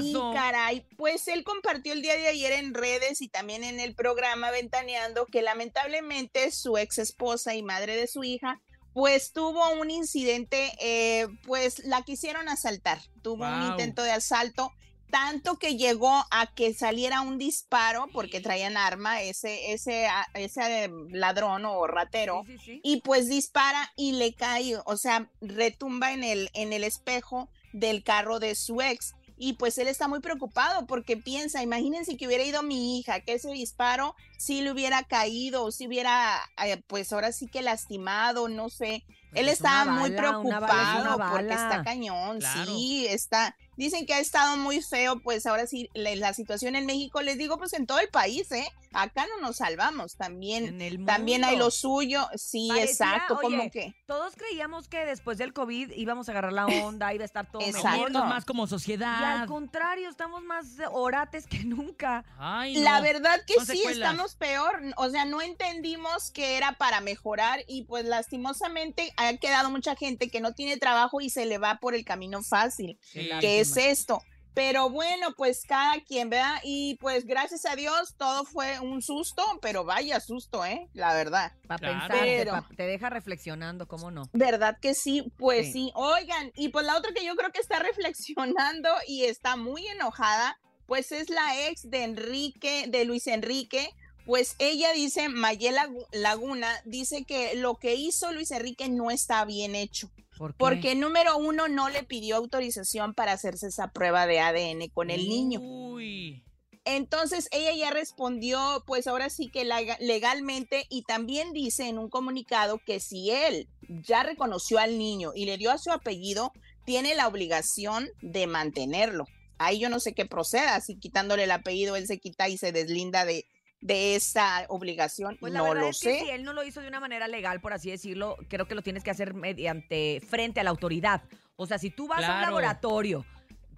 [0.01, 0.85] sí caray.
[0.95, 5.25] Pues él compartió el día de ayer en redes y también en el programa Ventaneando
[5.25, 8.59] que lamentablemente su ex esposa y madre de su hija
[8.93, 14.71] pues tuvo un incidente, eh, pues la quisieron asaltar, tuvo un intento de asalto,
[15.11, 20.85] tanto que llegó a que saliera un disparo porque traían arma ese, ese, a- ese
[20.85, 22.81] eh, ladrón o ratero Sí, sí, sí.
[22.83, 28.03] y pues dispara y le cae, o sea, retumba en el, en el espejo del
[28.03, 29.13] carro de su ex.
[29.37, 33.33] Y pues él está muy preocupado porque piensa, imagínense que hubiera ido mi hija, que
[33.33, 38.47] ese disparo sí le hubiera caído o si hubiera, eh, pues ahora sí que lastimado,
[38.47, 39.03] no sé.
[39.29, 42.65] Pues él es está muy bala, es preocupado porque está cañón, Claro.
[42.65, 43.55] sí, está.
[43.75, 47.37] Dicen que ha estado muy feo, pues ahora sí, la, la situación en México, les
[47.37, 48.67] digo, pues en todo el país, ¿eh?
[49.03, 53.69] Acá no nos salvamos, también, En el también hay lo suyo, sí, Parecía, exacto, como
[53.69, 53.95] que...
[54.05, 57.61] Todos creíamos que después del COVID íbamos a agarrar la onda, iba a estar todo
[57.61, 58.09] Exacto.
[58.09, 58.27] mejor.
[58.27, 59.47] Más como Y al sociedad.
[59.47, 62.25] contrario, estamos más orates que nunca.
[62.37, 64.09] Ay, La verdad que sí, secuelas.
[64.11, 64.81] estamos peor.
[64.97, 70.29] O sea, no entendimos que era para mejorar y pues lastimosamente ha quedado mucha gente
[70.29, 73.77] que no tiene trabajo y se le va por el camino fácil, Qué que es
[73.77, 74.21] esto.
[74.57, 76.55] Pero bueno, pues cada quien, ¿verdad?
[76.63, 80.89] Y pues gracias a Dios todo fue un susto, pero vaya susto, ¿eh?
[80.93, 81.51] La verdad.
[81.67, 81.99] Para Claro.
[81.99, 84.23] pensar, te, Pero- pa- te deja reflexionando, ¿cómo no?
[84.33, 85.31] ¿Verdad que sí?
[85.37, 85.73] Pues Sí.
[85.73, 85.91] sí.
[85.93, 87.77] Oigan, y pues la otra que yo creo que está
[88.15, 93.87] reflexionando y está muy enojada, pues es la ex de Enrique, de Luis Enrique.
[94.27, 99.43] Pues ella dice, Mayela Lagu- Laguna, dice que lo que hizo Luis Enrique no está
[99.45, 100.11] bien hecho.
[100.37, 100.57] ¿Por qué?
[100.59, 105.27] Porque número uno no le pidió autorización para hacerse esa prueba de ADN con el
[105.27, 105.61] niño.
[105.61, 106.43] Uy.
[106.85, 112.09] Entonces ella ya respondió, pues ahora sí que lega- legalmente y también dice en un
[112.09, 116.53] comunicado que si él ya reconoció al niño y le dio a su apellido,
[116.85, 119.25] tiene la obligación de mantenerlo.
[119.57, 122.71] Ahí yo no sé qué proceda, si quitándole el apellido él se quita y se
[122.71, 123.45] deslinda de,
[123.81, 126.25] de esa obligación, Pues la no verdad lo es que sé.
[126.25, 128.81] si él no lo hizo de una manera legal, por así decirlo, creo que lo
[128.81, 131.21] tienes que hacer mediante frente a la autoridad.
[131.55, 133.25] O sea, si tú vas a un laboratorio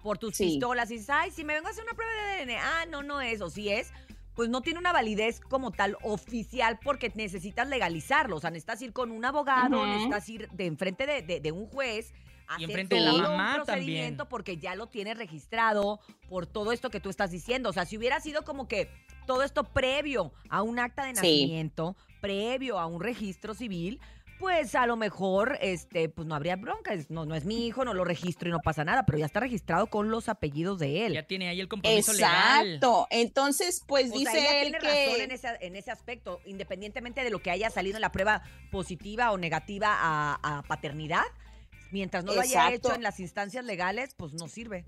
[0.02, 0.44] por tus Sí.
[0.46, 3.02] pistolas y dices, ay, si me vengo a hacer una prueba de ADN, ah, no,
[3.02, 3.92] no es, o si es,
[4.34, 8.36] pues no tiene una validez como tal oficial porque necesitas legalizarlo.
[8.36, 11.66] O sea, necesitas ir con un abogado, necesitas ir de enfrente de, de- de un
[11.66, 12.14] juez.
[12.54, 13.64] Hacer enfrente de la todo mamá un también.
[13.66, 17.68] procedimiento porque ya lo tienes registrado por todo esto que tú estás diciendo.
[17.70, 18.90] O sea, si hubiera sido como que
[19.26, 21.16] todo esto previo a un acta de Sí.
[21.16, 24.00] nacimiento, previo a un registro civil,
[24.38, 27.92] pues a lo mejor este pues no habría bronca, no, no es mi hijo, no
[27.92, 31.12] lo registro y no pasa nada, pero ya está registrado con los apellidos de él.
[31.12, 32.66] Ya tiene ahí el compromiso legal.
[32.66, 33.06] Exacto.
[33.10, 36.40] Entonces, pues O dice sea, ella él tiene que razón en ese, en ese aspecto,
[36.46, 41.24] independientemente de lo que haya salido en la prueba positiva o negativa a, a paternidad,
[41.92, 44.84] mientras no lo haya hecho en las instancias legales, pues no sirve.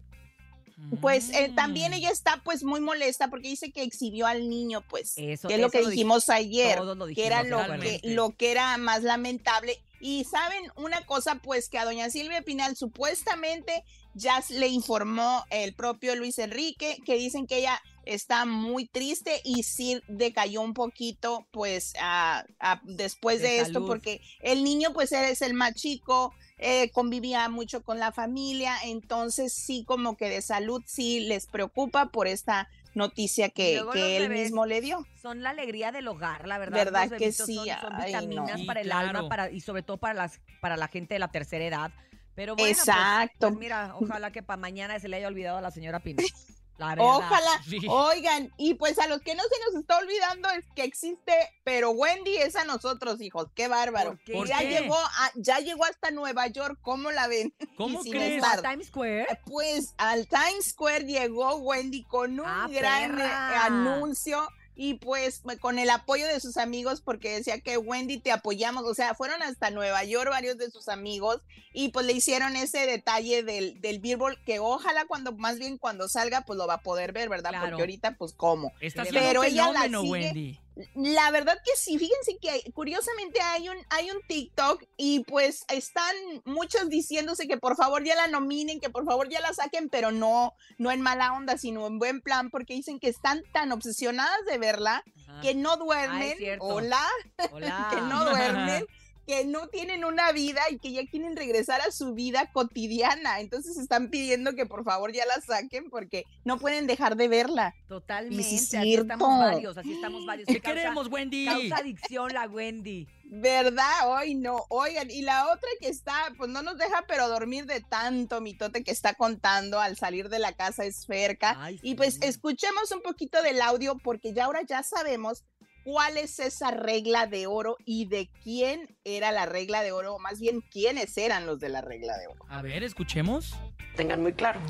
[1.00, 1.94] Pues eh, también Mm.
[1.94, 5.60] ella está pues muy molesta porque dice que exhibió al niño, pues, Eso- que es
[5.60, 8.76] lo que lo dij- dijimos ayer, todos lo que era lo que, lo que era
[8.78, 9.80] más lamentable.
[10.00, 13.84] Y saben una cosa, pues que a doña Silvia Pinal supuestamente
[14.14, 19.62] ya le informó el propio Luis Enrique, que dicen que ella está muy triste y
[19.62, 25.12] sí decayó un poquito, pues, a- a- después De de, esto, porque el niño, pues,
[25.12, 30.42] es el más chico, eh, convivía mucho con la familia, entonces sí, como que de
[30.42, 35.06] salud sí les preocupa por esta noticia que, que él mismo le dio.
[35.20, 36.84] Son la alegría del hogar, la verdad.
[36.84, 37.54] ¿Verdad Los que sí?
[37.56, 38.66] Son, son Ay, vitaminas no.
[38.66, 39.18] Para el claro.
[39.18, 41.90] alma para, y sobre todo para, las, para la gente de la tercera edad.
[42.34, 43.48] Pero bueno, pues- Exacto.
[43.48, 46.22] Pues, mira, ojalá que para mañana se le haya olvidado a la señora Pina.
[46.78, 47.78] Ojalá, Sí.
[47.88, 51.32] oigan, y pues a los que no se nos está olvidando es que existe,
[51.64, 54.10] pero Wendy es a nosotros, hijos, qué bárbaro.
[54.10, 54.32] ¿Por qué?
[54.32, 54.68] ¿Por ya qué?
[54.80, 57.54] llegó, a- ya llegó hasta Nueva York, ¿cómo la ven?
[57.76, 58.42] ¿Cómo crees?
[58.42, 59.26] ¿A Times Square?
[59.46, 63.64] Pues al Times Square llegó Wendy con un Ah, gran eh, perra.
[63.66, 68.84] anuncio y pues con el apoyo de sus amigos porque decía que Wendy te apoyamos,
[68.84, 71.40] o sea, fueron hasta Nueva York varios de sus amigos
[71.72, 76.08] y pues le hicieron ese detalle del, del Billboard que ojalá cuando, más bien cuando
[76.08, 77.50] salga pues lo va a poder ver, ¿verdad?
[77.50, 77.66] Claro.
[77.66, 78.72] Porque ahorita pues cómo.
[78.80, 79.98] Está Pero ella la sigue.
[79.98, 80.58] Wendy.
[80.94, 85.64] La verdad que sí, fíjense que hay- curiosamente hay un, hay un TikTok y pues
[85.68, 89.88] están muchos diciéndose que por favor ya la nominen, que por favor ya la saquen,
[89.90, 93.70] pero no, no en mala onda, sino en buen plan, porque dicen que están tan
[93.72, 95.40] obsesionadas de verla Ajá.
[95.42, 97.06] que no duermen, Hola.
[97.90, 98.86] que no duermen,
[99.26, 103.40] que no tienen una vida y que ya quieren regresar a su vida cotidiana.
[103.40, 107.74] Entonces están pidiendo que por favor ya la saquen porque no pueden dejar de verla.
[107.88, 108.42] Totalmente.
[108.44, 110.46] Así estamos varios, así estamos varios.
[110.46, 111.46] ¿Qué causa- queremos, Wendy?
[111.46, 113.06] Causa adicción la Wendy.
[113.34, 114.08] ¿Verdad?
[114.10, 114.66] Hoy no.
[114.68, 118.84] Oigan, y la otra que está, pues no nos deja pero dormir de tanto mitote
[118.84, 121.56] que está contando al salir de la casa es Ferca.
[121.58, 122.20] Ay, Y pues sí.
[122.24, 125.44] escuchemos un poquito del audio porque ya ahora ya sabemos
[125.84, 130.18] cuál es esa regla de oro y de quién era la regla de oro, o
[130.18, 132.44] más bien quiénes eran los de la regla de oro.
[132.48, 133.54] A ver, escuchemos.
[133.96, 134.60] tengan muy claro.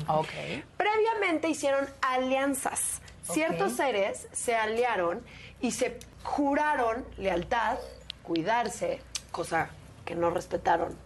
[0.77, 3.01] Previamente hicieron alianzas.
[3.23, 5.23] Ciertos seres se aliaron
[5.61, 7.77] y se juraron lealtad,
[8.21, 9.69] cuidarse, cosa
[10.05, 10.97] que no respetaron.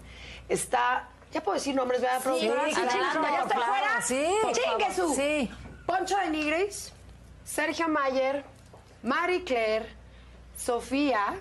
[0.49, 2.21] Está, ya puedo decir nombres, ¿verdad?
[2.23, 4.01] Sí, claro, chingue, ya claro, fuera.
[4.01, 5.15] sí, por Chingue favor, su.
[5.15, 5.51] sí.
[5.85, 6.91] Poncho de Nigris,
[7.45, 8.43] Sergio Mayer,
[9.03, 9.85] Marie Claire,
[10.57, 11.39] Sofía,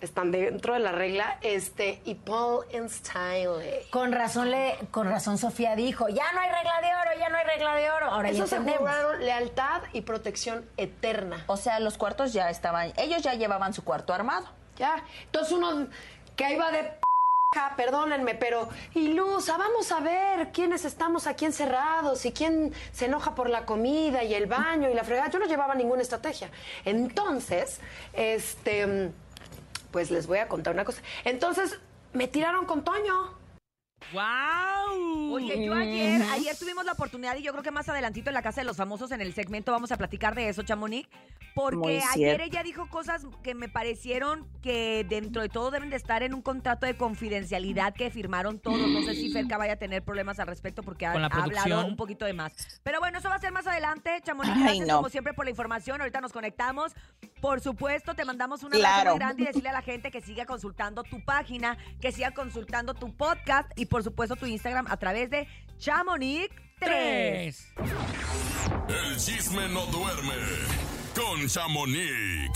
[0.00, 3.86] están dentro de la regla, este, y Paul en Style.
[3.90, 7.36] Con razón, le, con razón Sofía dijo, ya no hay regla de oro, ya no
[7.36, 8.06] hay regla de oro.
[8.06, 11.44] Ahora Eso se juraron lealtad y protección eterna.
[11.46, 14.48] O sea, los cuartos ya estaban, ellos ya llevaban su cuarto armado.
[14.76, 15.04] Ya.
[15.24, 15.88] Entonces uno
[16.36, 17.07] que ahí va de p***,
[17.76, 23.48] perdónenme, pero Ilusa, vamos a ver quiénes estamos aquí encerrados y quién se enoja por
[23.48, 25.30] la comida y el baño y la fregada.
[25.30, 26.50] Yo no llevaba ninguna estrategia.
[26.84, 27.80] Entonces,
[28.12, 29.10] este,
[29.90, 31.00] pues les voy a contar una cosa.
[31.24, 31.78] Entonces,
[32.12, 33.37] me tiraron con Toño.
[34.12, 35.34] ¡Wow!
[35.34, 38.42] Oye, yo ayer, ayer tuvimos la oportunidad y yo creo que más adelantito en la
[38.42, 41.08] Casa de los Famosos en el segmento vamos a platicar de eso, Chamonix,
[41.54, 46.22] porque ayer ella dijo cosas que me parecieron que dentro de todo deben de estar
[46.22, 48.88] en un contrato de confidencialidad que firmaron todos.
[48.88, 52.24] No sé si Ferca vaya a tener problemas al respecto porque ha, hablado un poquito
[52.24, 52.80] de más.
[52.82, 54.20] Pero bueno, eso va a ser más adelante.
[54.24, 54.96] Chamonix, Ay, gracias no.
[54.96, 56.00] como siempre por la información.
[56.00, 56.92] Ahorita nos conectamos.
[57.40, 59.10] Por supuesto, te mandamos un abrazo Claro.
[59.10, 62.94] muy grande y decirle a la gente que siga consultando tu página, que siga consultando
[62.94, 65.48] tu podcast y por supuesto tu Instagram a través de
[65.78, 66.48] Chamonix
[66.78, 67.74] 3.
[68.88, 70.34] El chisme no duerme
[71.14, 72.50] con Chamonix.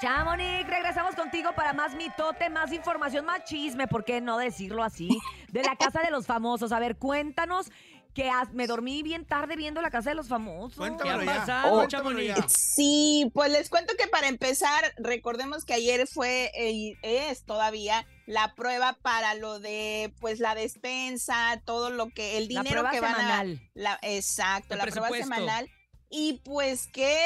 [0.00, 5.08] Chamonix, regresamos contigo para más mitote, más información, más chisme, ¿por qué no decirlo así?
[5.50, 6.72] De la Casa de los Famosos.
[6.72, 7.70] A ver, cuéntanos
[8.14, 10.76] que me dormí bien tarde viendo la Casa de los Famosos.
[10.78, 11.32] Cuéntamelo ¿Qué ya.
[11.32, 11.88] ha pasado, Cuéntamelo
[12.20, 12.36] Chamonix?
[12.36, 12.48] ya.
[12.48, 18.06] Sí, pues les cuento que para empezar, recordemos que ayer fue eh, y es todavía
[18.26, 22.90] la prueba para lo de pues la despensa, todo lo que el La dinero prueba
[22.92, 23.60] que van semanal.
[23.74, 25.70] a la exacto, El la prueba semanal
[26.08, 27.18] y pues qué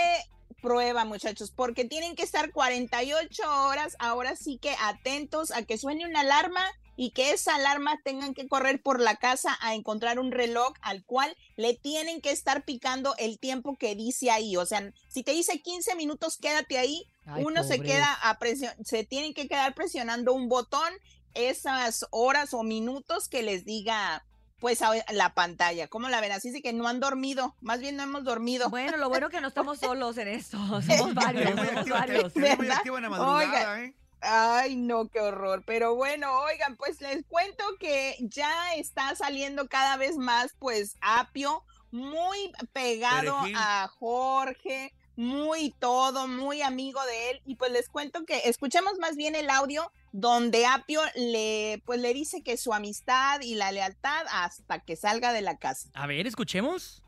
[0.62, 6.04] prueba, muchachos, porque tienen que estar 48 horas ahora sí que atentos a que suene
[6.06, 6.64] una alarma
[7.00, 11.04] y que esa alarma tengan que correr por la casa a encontrar un reloj al
[11.04, 14.56] cual le tienen que estar picando el tiempo que dice ahí.
[14.56, 17.04] O sea, si te dice 15 minutos, quédate ahí.
[17.24, 20.92] Ay, Uno se queda a presion se tienen que quedar presionando un botón
[21.34, 24.24] esas horas o minutos que les diga
[24.58, 25.86] pues a la pantalla.
[25.86, 26.32] ¿Cómo la ven?
[26.32, 28.70] Así de que no han dormido, más bien no hemos dormido.
[28.70, 30.58] Bueno, lo bueno que no estamos solos en esto.
[30.82, 32.32] Somos varios, muy somos varios.
[32.32, 32.76] te vi muy ¿Verdad?
[32.78, 33.84] activa en la madrugada, Oiga.
[33.84, 33.94] ¿eh?
[34.20, 35.62] Ay, no, qué horror.
[35.66, 41.64] Pero bueno, oigan, pues les cuento que ya está saliendo cada vez más, pues, Apio,
[41.90, 43.56] muy pegado Perejil.
[43.58, 47.42] a Jorge, muy todo, muy amigo de él.
[47.44, 52.14] Y pues les cuento que escuchemos más bien el audio donde Apio le, pues, le
[52.14, 55.90] dice que su amistad y la lealtad hasta que salga de la casa.
[55.94, 57.02] A ver, escuchemos.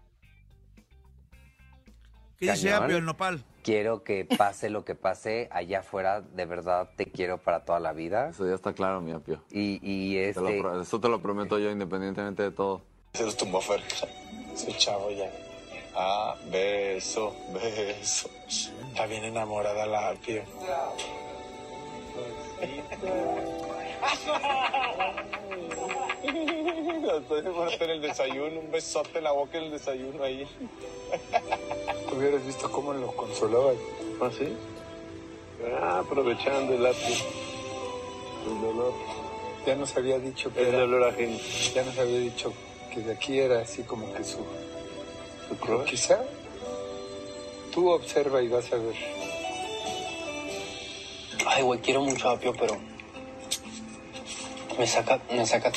[2.40, 2.72] ¿Qué dice.
[2.72, 3.44] Apio el nopal?
[3.62, 7.92] Quiero que pase lo que pase allá afuera, de verdad te quiero para toda la
[7.92, 8.31] vida.
[8.31, 9.44] Eso ya está claro, mi apio.
[9.50, 10.81] Y, y Te lo este...
[10.81, 12.81] eso te lo prometo yo independientemente de todo.
[13.12, 14.09] Se los tumbó Ferca.
[14.55, 15.31] Ese chavo ya.
[15.94, 18.31] Ah, beso, beso.
[18.48, 20.42] Está bien enamorada la Apio.
[27.20, 30.46] Estoy muerto en el desayuno, un besote en la boca en el desayuno ahí.
[32.16, 33.72] Hubieras visto cómo lo consolaba.
[34.20, 34.56] ¿Ah, sí?
[35.80, 37.16] Ah, aprovechando el apio.
[38.46, 38.92] El dolor.
[39.66, 40.68] Ya nos había dicho que.
[40.68, 41.38] El dolor ajeno.
[41.74, 42.52] Ya nos había dicho
[42.92, 44.38] que de aquí era así como que su.
[45.61, 46.20] Pero quizá.
[47.72, 48.94] Tú observa y vas a ver.
[51.52, 52.76] Ay, güey, quiero mucho a Apio, pero
[54.78, 55.72] me saca, me saca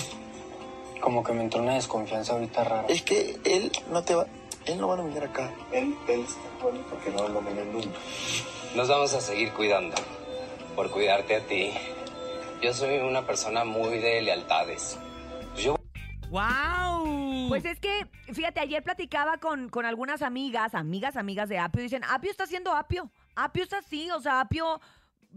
[1.02, 2.86] como que me entró una desconfianza ahorita rara.
[2.88, 4.28] Es que él no te va.
[4.66, 5.52] Él no va a venir acá.
[5.72, 7.90] Él, él está bueno porque no lo ven nunca.
[8.76, 9.96] Nos vamos a seguir cuidando
[10.76, 11.72] por cuidarte a ti.
[12.62, 15.00] Yo soy una persona muy de lealtades.
[15.58, 15.76] Yo
[16.30, 17.50] ¡Wow!
[17.50, 21.84] Pues es que, fíjate, ayer platicaba con, con algunas amigas, amigas, amigas de Apio, y
[21.84, 23.10] dicen, Apio está haciendo Apio.
[23.36, 24.80] Apio está así, o sea, Apio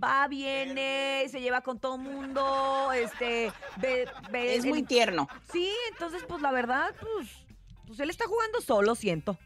[0.03, 5.29] va, viene, se lleva con todo mundo, este, ve, ve- Es muy tierno.
[5.53, 7.29] Sí, entonces, pues la verdad, pues,
[7.87, 9.39] pues él está jugando solo, siento.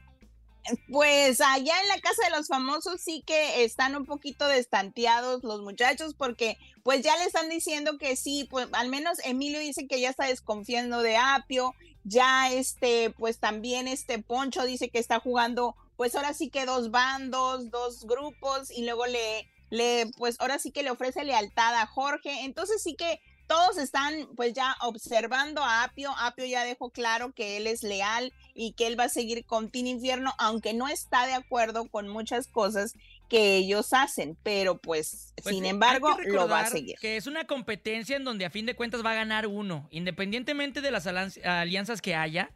[0.93, 5.63] Pues allá en la casa de los famosos sí que están un poquito destanteados los
[5.63, 10.01] muchachos porque pues ya le están diciendo que sí, pues al menos Emilio dice que
[10.01, 15.77] ya está desconfiando de Apio, ya este pues también este Poncho dice que está jugando
[15.97, 20.70] pues ahora sí que dos bandos, dos grupos y luego le le pues ahora sí
[20.70, 25.83] que le ofrece lealtad a Jorge, entonces sí que todos están pues ya observando a
[25.83, 26.12] Apio.
[26.18, 29.70] Apio ya dejó claro que él es leal y que él va a seguir con
[29.70, 32.94] Team Infierno, aunque no está de acuerdo con muchas cosas
[33.28, 36.96] que ellos hacen, pero pues, Pues, sin embargo lo va a seguir.
[37.00, 40.80] Que es una competencia en donde a fin de cuentas va a ganar uno, independientemente
[40.80, 42.52] de las alianzas que haya.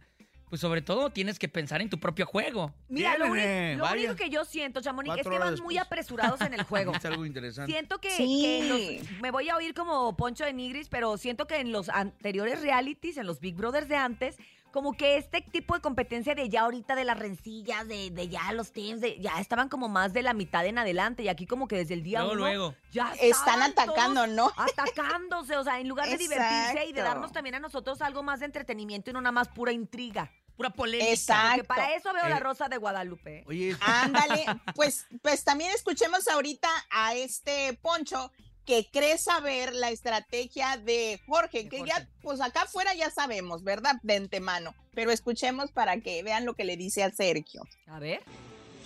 [0.49, 2.73] Pues sobre todo tienes que pensar en tu propio juego.
[2.89, 5.87] Mira, lo, único que yo siento, Chamonix, es Cuatro que horas van muy después.
[5.87, 6.93] apresurados en el juego.
[6.95, 7.73] Es algo interesante.
[7.73, 8.41] Siento que, Sí.
[8.43, 8.69] que en
[9.01, 12.61] los- me voy a oír como Poncho de Nigris, pero siento que en los anteriores
[12.63, 14.37] realities, en los Big Brothers de antes,
[14.75, 18.51] como que este tipo de competencia de ya ahorita de las rencillas, de, de ya
[18.51, 21.69] los teams, de, ya estaban como más de la mitad en adelante y aquí como
[21.69, 22.75] que desde el día Luego, uno luego.
[22.91, 24.51] ya Están atacando, ¿no?
[24.57, 28.41] Atacándose, o sea, en lugar de divertirse y de darnos también a nosotros algo más
[28.41, 30.33] de entretenimiento y no nada más pura intriga.
[30.57, 31.09] Pura polémica.
[31.09, 31.51] Exacto.
[31.59, 33.45] Porque para eso veo la Eh, Rosa de Guadalupe.
[33.47, 34.45] Oye, Ándale,
[34.75, 38.33] pues, pues también escuchemos ahorita a este Poncho
[38.65, 43.97] que cree saber la estrategia de Jorge, que ya, pues acá afuera ya sabemos, ¿verdad?
[44.03, 44.75] De antemano.
[44.95, 47.63] Pero escuchemos para que vean lo que le dice a Sergio.
[47.87, 48.23] A ver.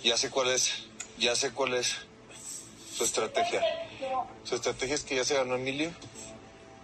[0.03, 1.95] Ya sé cuál es, ya sé cuál es
[2.95, 3.61] su estrategia.
[4.43, 5.91] Su estrategia es que ya se ganó Emilio,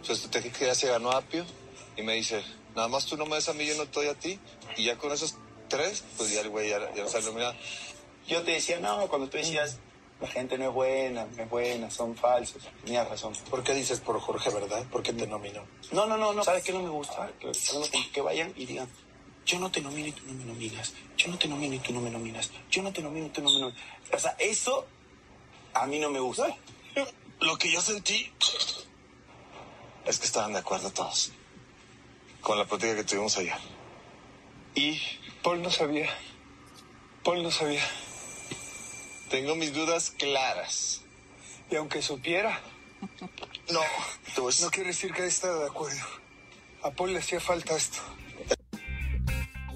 [0.01, 1.45] su estrategia es que ya se ganó Apio,
[1.97, 2.43] y me dice,
[2.75, 4.39] nada más tú no me des a mí, yo no te doy a ti,
[4.77, 5.35] y ya con esos
[5.67, 7.55] tres, pues ya el güey ya, ya no sabe iluminar.
[8.27, 9.77] Yo te decía, no, cuando tú decías,
[10.25, 12.63] la gente no es buena, no es buena, son falsos.
[12.83, 13.33] Tenías razón.
[13.47, 14.83] ¿Por qué dices por Jorge, verdad?
[14.91, 15.61] ¿Por qué te nominó?
[15.91, 16.43] No, no, no, no.
[16.43, 17.31] ¿Sabes qué no me gusta?
[18.11, 18.89] Que, vayan y digan,
[19.45, 20.93] yo no te nomino y tú no me nominas.
[21.15, 22.49] Yo no te nomino y tú no me nominas.
[22.71, 23.83] Yo no te nomino y tú no me nominas.
[24.11, 24.87] O sea, eso
[25.75, 26.57] a mí no me gusta.
[27.41, 28.31] Lo que yo sentí
[30.05, 31.33] es que estaban de acuerdo todos
[32.41, 33.53] con la plática que tuvimos ayer.
[34.73, 34.99] Y
[35.43, 36.09] Paul no sabía.
[37.23, 37.83] Paul no sabía.
[39.29, 41.01] Tengo mis dudas claras.
[41.69, 42.59] Y aunque supiera,
[43.71, 43.81] No,
[44.61, 45.99] no quiere decir que esté de acuerdo.
[46.83, 47.97] A Paul le hacía falta esto.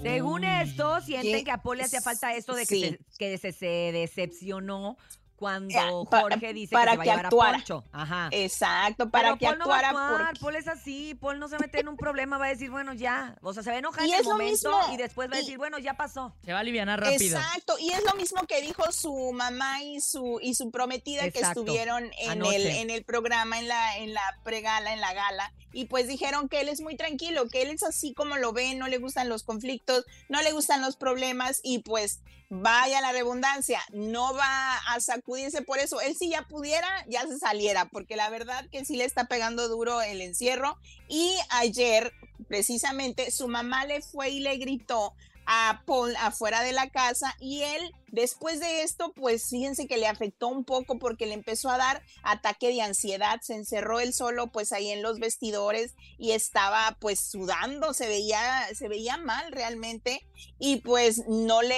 [0.02, 1.44] Según esto, sienten ¿Qué?
[1.44, 2.80] que a Paul le hacía falta esto de que, Sí.
[2.82, 4.96] se, que se, se decepcionó
[5.40, 7.50] cuando Eh, Jorge dice para que se va a que llevar actuara.
[7.50, 7.84] a Poncho.
[7.92, 8.28] Ajá.
[8.30, 10.40] Exacto, para Pero que Paul no va a actuara actuar, porque...
[10.40, 13.36] Paul es así, Paul no se mete en un problema, va a decir, bueno, ya.
[13.42, 14.94] O sea, se va a enojar Y en el momento mismo.
[14.94, 16.34] y después va a Y- decir, bueno, ya pasó.
[16.44, 17.38] Se va a aliviar rápido.
[17.38, 21.40] Exacto, y es lo mismo que dijo su mamá y su y su prometida que
[21.40, 25.86] estuvieron en el en el programa en la en la pregala, en la gala y
[25.86, 28.88] pues dijeron que él es muy tranquilo, que él es así como lo ven, no
[28.88, 32.20] le gustan los conflictos, no le gustan los problemas y pues
[32.52, 34.98] vaya la redundancia, no va a
[35.30, 36.00] sacudirse por eso.
[36.00, 39.68] Él si ya pudiera, ya se saliera, porque la verdad que sí le está pegando
[39.68, 40.76] duro el encierro.
[41.08, 42.12] Y ayer
[42.48, 45.14] precisamente su mamá le fue y le gritó
[45.46, 50.06] a Paul afuera de la casa y él después de esto pues fíjense que le
[50.06, 54.48] afectó un poco porque le empezó a dar ataque de ansiedad, se encerró él solo
[54.48, 60.24] pues ahí en los vestidores y estaba pues sudando, se veía se veía mal realmente.
[60.58, 61.76] Y pues no le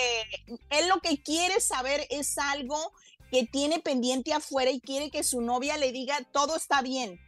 [0.70, 2.92] él lo que quiere saber es algo
[3.32, 7.18] que tiene pendiente afuera y quiere que su novia le diga todo está bien.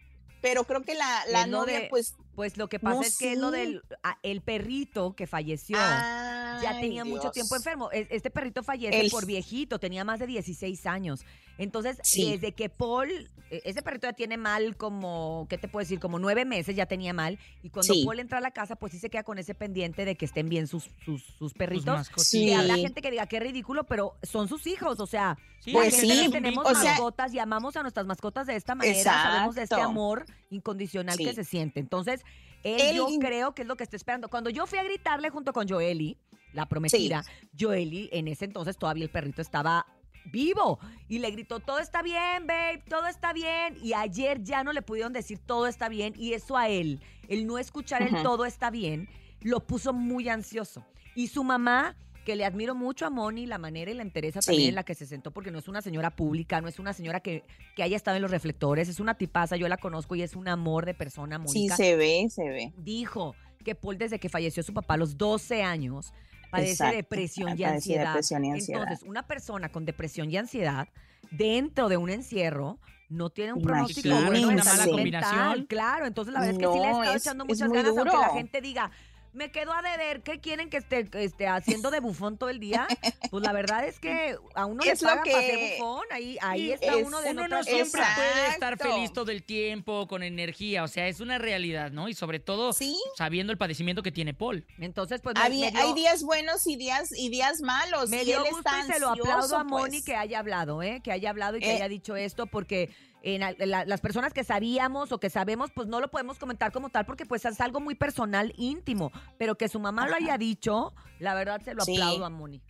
[0.42, 3.34] Pero creo que la, la novia de- pues Pues lo que pasa No es que
[3.36, 5.78] lo del a- el perrito que falleció.
[5.78, 7.90] ya tenía mucho tiempo enfermo.
[7.92, 11.24] Es- Este perrito fallece El- por viejito, tenía más de 16 años.
[11.59, 12.32] Entonces, Sí.
[12.32, 13.11] desde que Paul,
[13.50, 16.00] e- ese perrito ya tiene mal como, ¿qué te puedo decir?
[16.00, 17.38] Como nueve meses ya tenía mal.
[17.62, 18.05] Y cuando Sí.
[18.05, 20.48] Paul entra a la casa, pues sí se queda con ese pendiente de que estén
[20.48, 21.86] bien sus, sus, sus perritos.
[21.86, 22.34] mascotitas.
[22.34, 22.52] y Sí.
[22.55, 24.98] habrá gente que diga, qué ridículo, pero son sus hijos.
[25.00, 27.80] O sea, Sí, la Pues gente sí, que tenemos o sea- mascotas y amamos a
[27.80, 31.24] nuestras mascotas de esta manera, sabemos de este amor incondicional Sí.
[31.24, 31.80] que se siente.
[31.80, 32.20] Entonces,
[32.64, 34.28] él, Él- yo creo que es lo que está esperando.
[34.28, 36.18] Cuando yo fui a gritarle junto con Joeli,
[36.52, 37.24] la prometida,
[37.59, 39.86] Joeli, en ese entonces todavía el perrito estaba
[40.24, 43.76] vivo y le gritó, todo está bien, babe, todo está bien.
[43.82, 47.46] Y ayer ya no le pudieron decir todo está bien y eso a él, el
[47.46, 49.08] no escuchar el todo está bien,
[49.40, 50.84] lo puso muy ansioso.
[51.14, 54.46] Y su mamá, que le admiro mucho a Moni, la manera y la entereza Sí.
[54.46, 56.92] también en la que se sentó, porque no es una señora pública, no es una
[56.94, 57.44] señora que,
[57.76, 60.48] que haya estado en los reflectores, es una tipaza, yo la conozco y es un
[60.48, 62.72] amor de persona, sí Mónica se ve, se ve.
[62.78, 66.12] dijo que Paul desde que falleció su papá a los 12 años
[66.55, 68.07] padece Exacto, depresión y ansiedad.
[68.09, 68.82] depresión y ansiedad.
[68.82, 70.88] Entonces, una persona con depresión y ansiedad
[71.30, 72.78] dentro de un encierro
[73.09, 74.30] no tiene un pronóstico Imagínense.
[74.40, 75.66] bueno en Una mala combinación.
[75.66, 77.86] Claro, entonces la verdad es que sí le he No, estado es- echando muchas ganas,
[77.96, 78.34] aunque la duro.
[78.34, 78.90] gente diga,
[79.35, 82.59] me quedo a deber, ¿qué quieren que esté, que esté haciendo de bufón todo el
[82.61, 82.87] día?
[83.30, 86.07] Pues la verdad es que a uno Es le lo pagan para que- ser bufón,
[86.12, 90.07] ahí, ahí está es- uno de Uno no siempre puede estar feliz todo el tiempo,
[90.07, 90.85] con energía.
[90.85, 92.09] O sea, es una realidad, ¿no?
[92.09, 92.97] Y sobre todo Sí.
[93.16, 94.64] sabiendo el padecimiento que tiene Paul.
[94.78, 98.09] Entonces, pues me- Había- me dio- hay días buenos y días y días malos.
[98.11, 100.05] Me y dio él gusto está y se lo aplaudo a Moni pues.
[100.05, 101.01] que haya hablado, ¿eh?
[101.03, 101.76] Que haya hablado y que Eh.
[101.76, 102.91] haya dicho esto, porque
[103.24, 106.90] en la- las personas que sabíamos o que sabemos, pues no lo podemos comentar como
[106.90, 109.10] tal, porque pues es algo muy personal, íntimo.
[109.38, 111.94] Pero que su mamá lo haya dicho, la verdad se lo Sí.
[111.96, 112.60] aplaudo a Moni.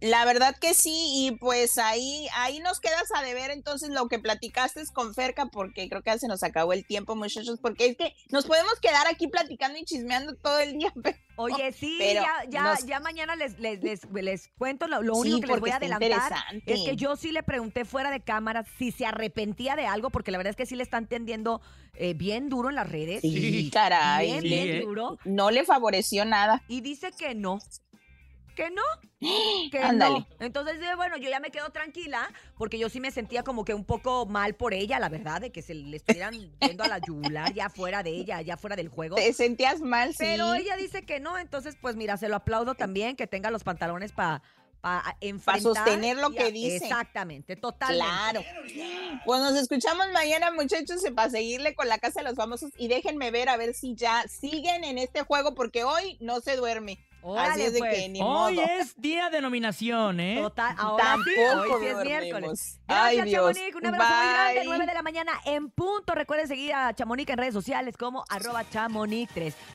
[0.00, 0.92] La verdad que sí,
[1.26, 5.88] y pues ahí, ahí nos quedas a deber entonces lo que platicaste con Ferca, porque
[5.88, 9.06] creo que ya se nos acabó el tiempo, muchachos, porque es que nos podemos quedar
[9.08, 10.92] aquí platicando y chismeando todo el día.
[11.02, 15.02] pero- Oye, sí, pero ya, ya, nos- ya mañana les, les, les, les cuento lo,
[15.02, 16.32] lo Sí, único que les voy a adelantar.
[16.66, 20.30] Es que yo sí le pregunté fuera de cámara si se arrepentía de algo, porque
[20.30, 21.62] la verdad es que sí le están tendiendo
[21.94, 23.22] eh, bien duro en las redes.
[23.22, 24.26] Sí, caray.
[24.26, 24.80] Bien, Sí, bien ¿eh?
[24.82, 25.18] duro.
[25.24, 26.62] No le favoreció nada.
[26.68, 27.58] Y dice que no.
[28.54, 28.82] Que no.
[29.70, 30.20] Que Ándale.
[30.20, 30.26] no.
[30.40, 32.28] Entonces, bueno, yo ya me quedo tranquila
[32.58, 35.52] porque yo sí me sentía como que un poco mal por ella, la verdad, de
[35.52, 38.88] que se le estuvieran yendo a la yugular ya fuera de ella, ya fuera del
[38.88, 39.16] juego.
[39.16, 40.18] Te sentías mal, sí.
[40.18, 43.64] Pero ella dice que no, entonces pues mira, se lo aplaudo también, que tenga los
[43.64, 44.42] pantalones para
[45.20, 45.62] enfrentar.
[45.62, 46.76] sostener lo que dice.
[46.76, 48.04] Exactamente, totalmente.
[48.04, 48.42] Claro.
[49.24, 52.70] Pues nos escuchamos mañana, muchachos, para seguirle con la Casa de los Famosos.
[52.76, 56.56] Y déjenme ver a ver si ya siguen en este juego, porque hoy no se
[56.56, 56.98] duerme.
[57.22, 57.94] Así Órale, es de pues.
[57.94, 58.66] que ni Hoy modo.
[58.80, 60.38] es día de nominación, ¿eh?
[60.42, 62.80] Total, ahora sí, Tampoco hoy sí es miércoles.
[62.88, 63.56] Ay, Gracias, Dios.
[63.56, 63.76] Chamonix.
[63.76, 64.58] Un abrazo muy grande.
[64.60, 64.66] Bye.
[64.68, 66.14] 9 de la mañana en punto.
[66.16, 69.54] Recuerden seguir a Chamonix en redes sociales como arroba chamonix3.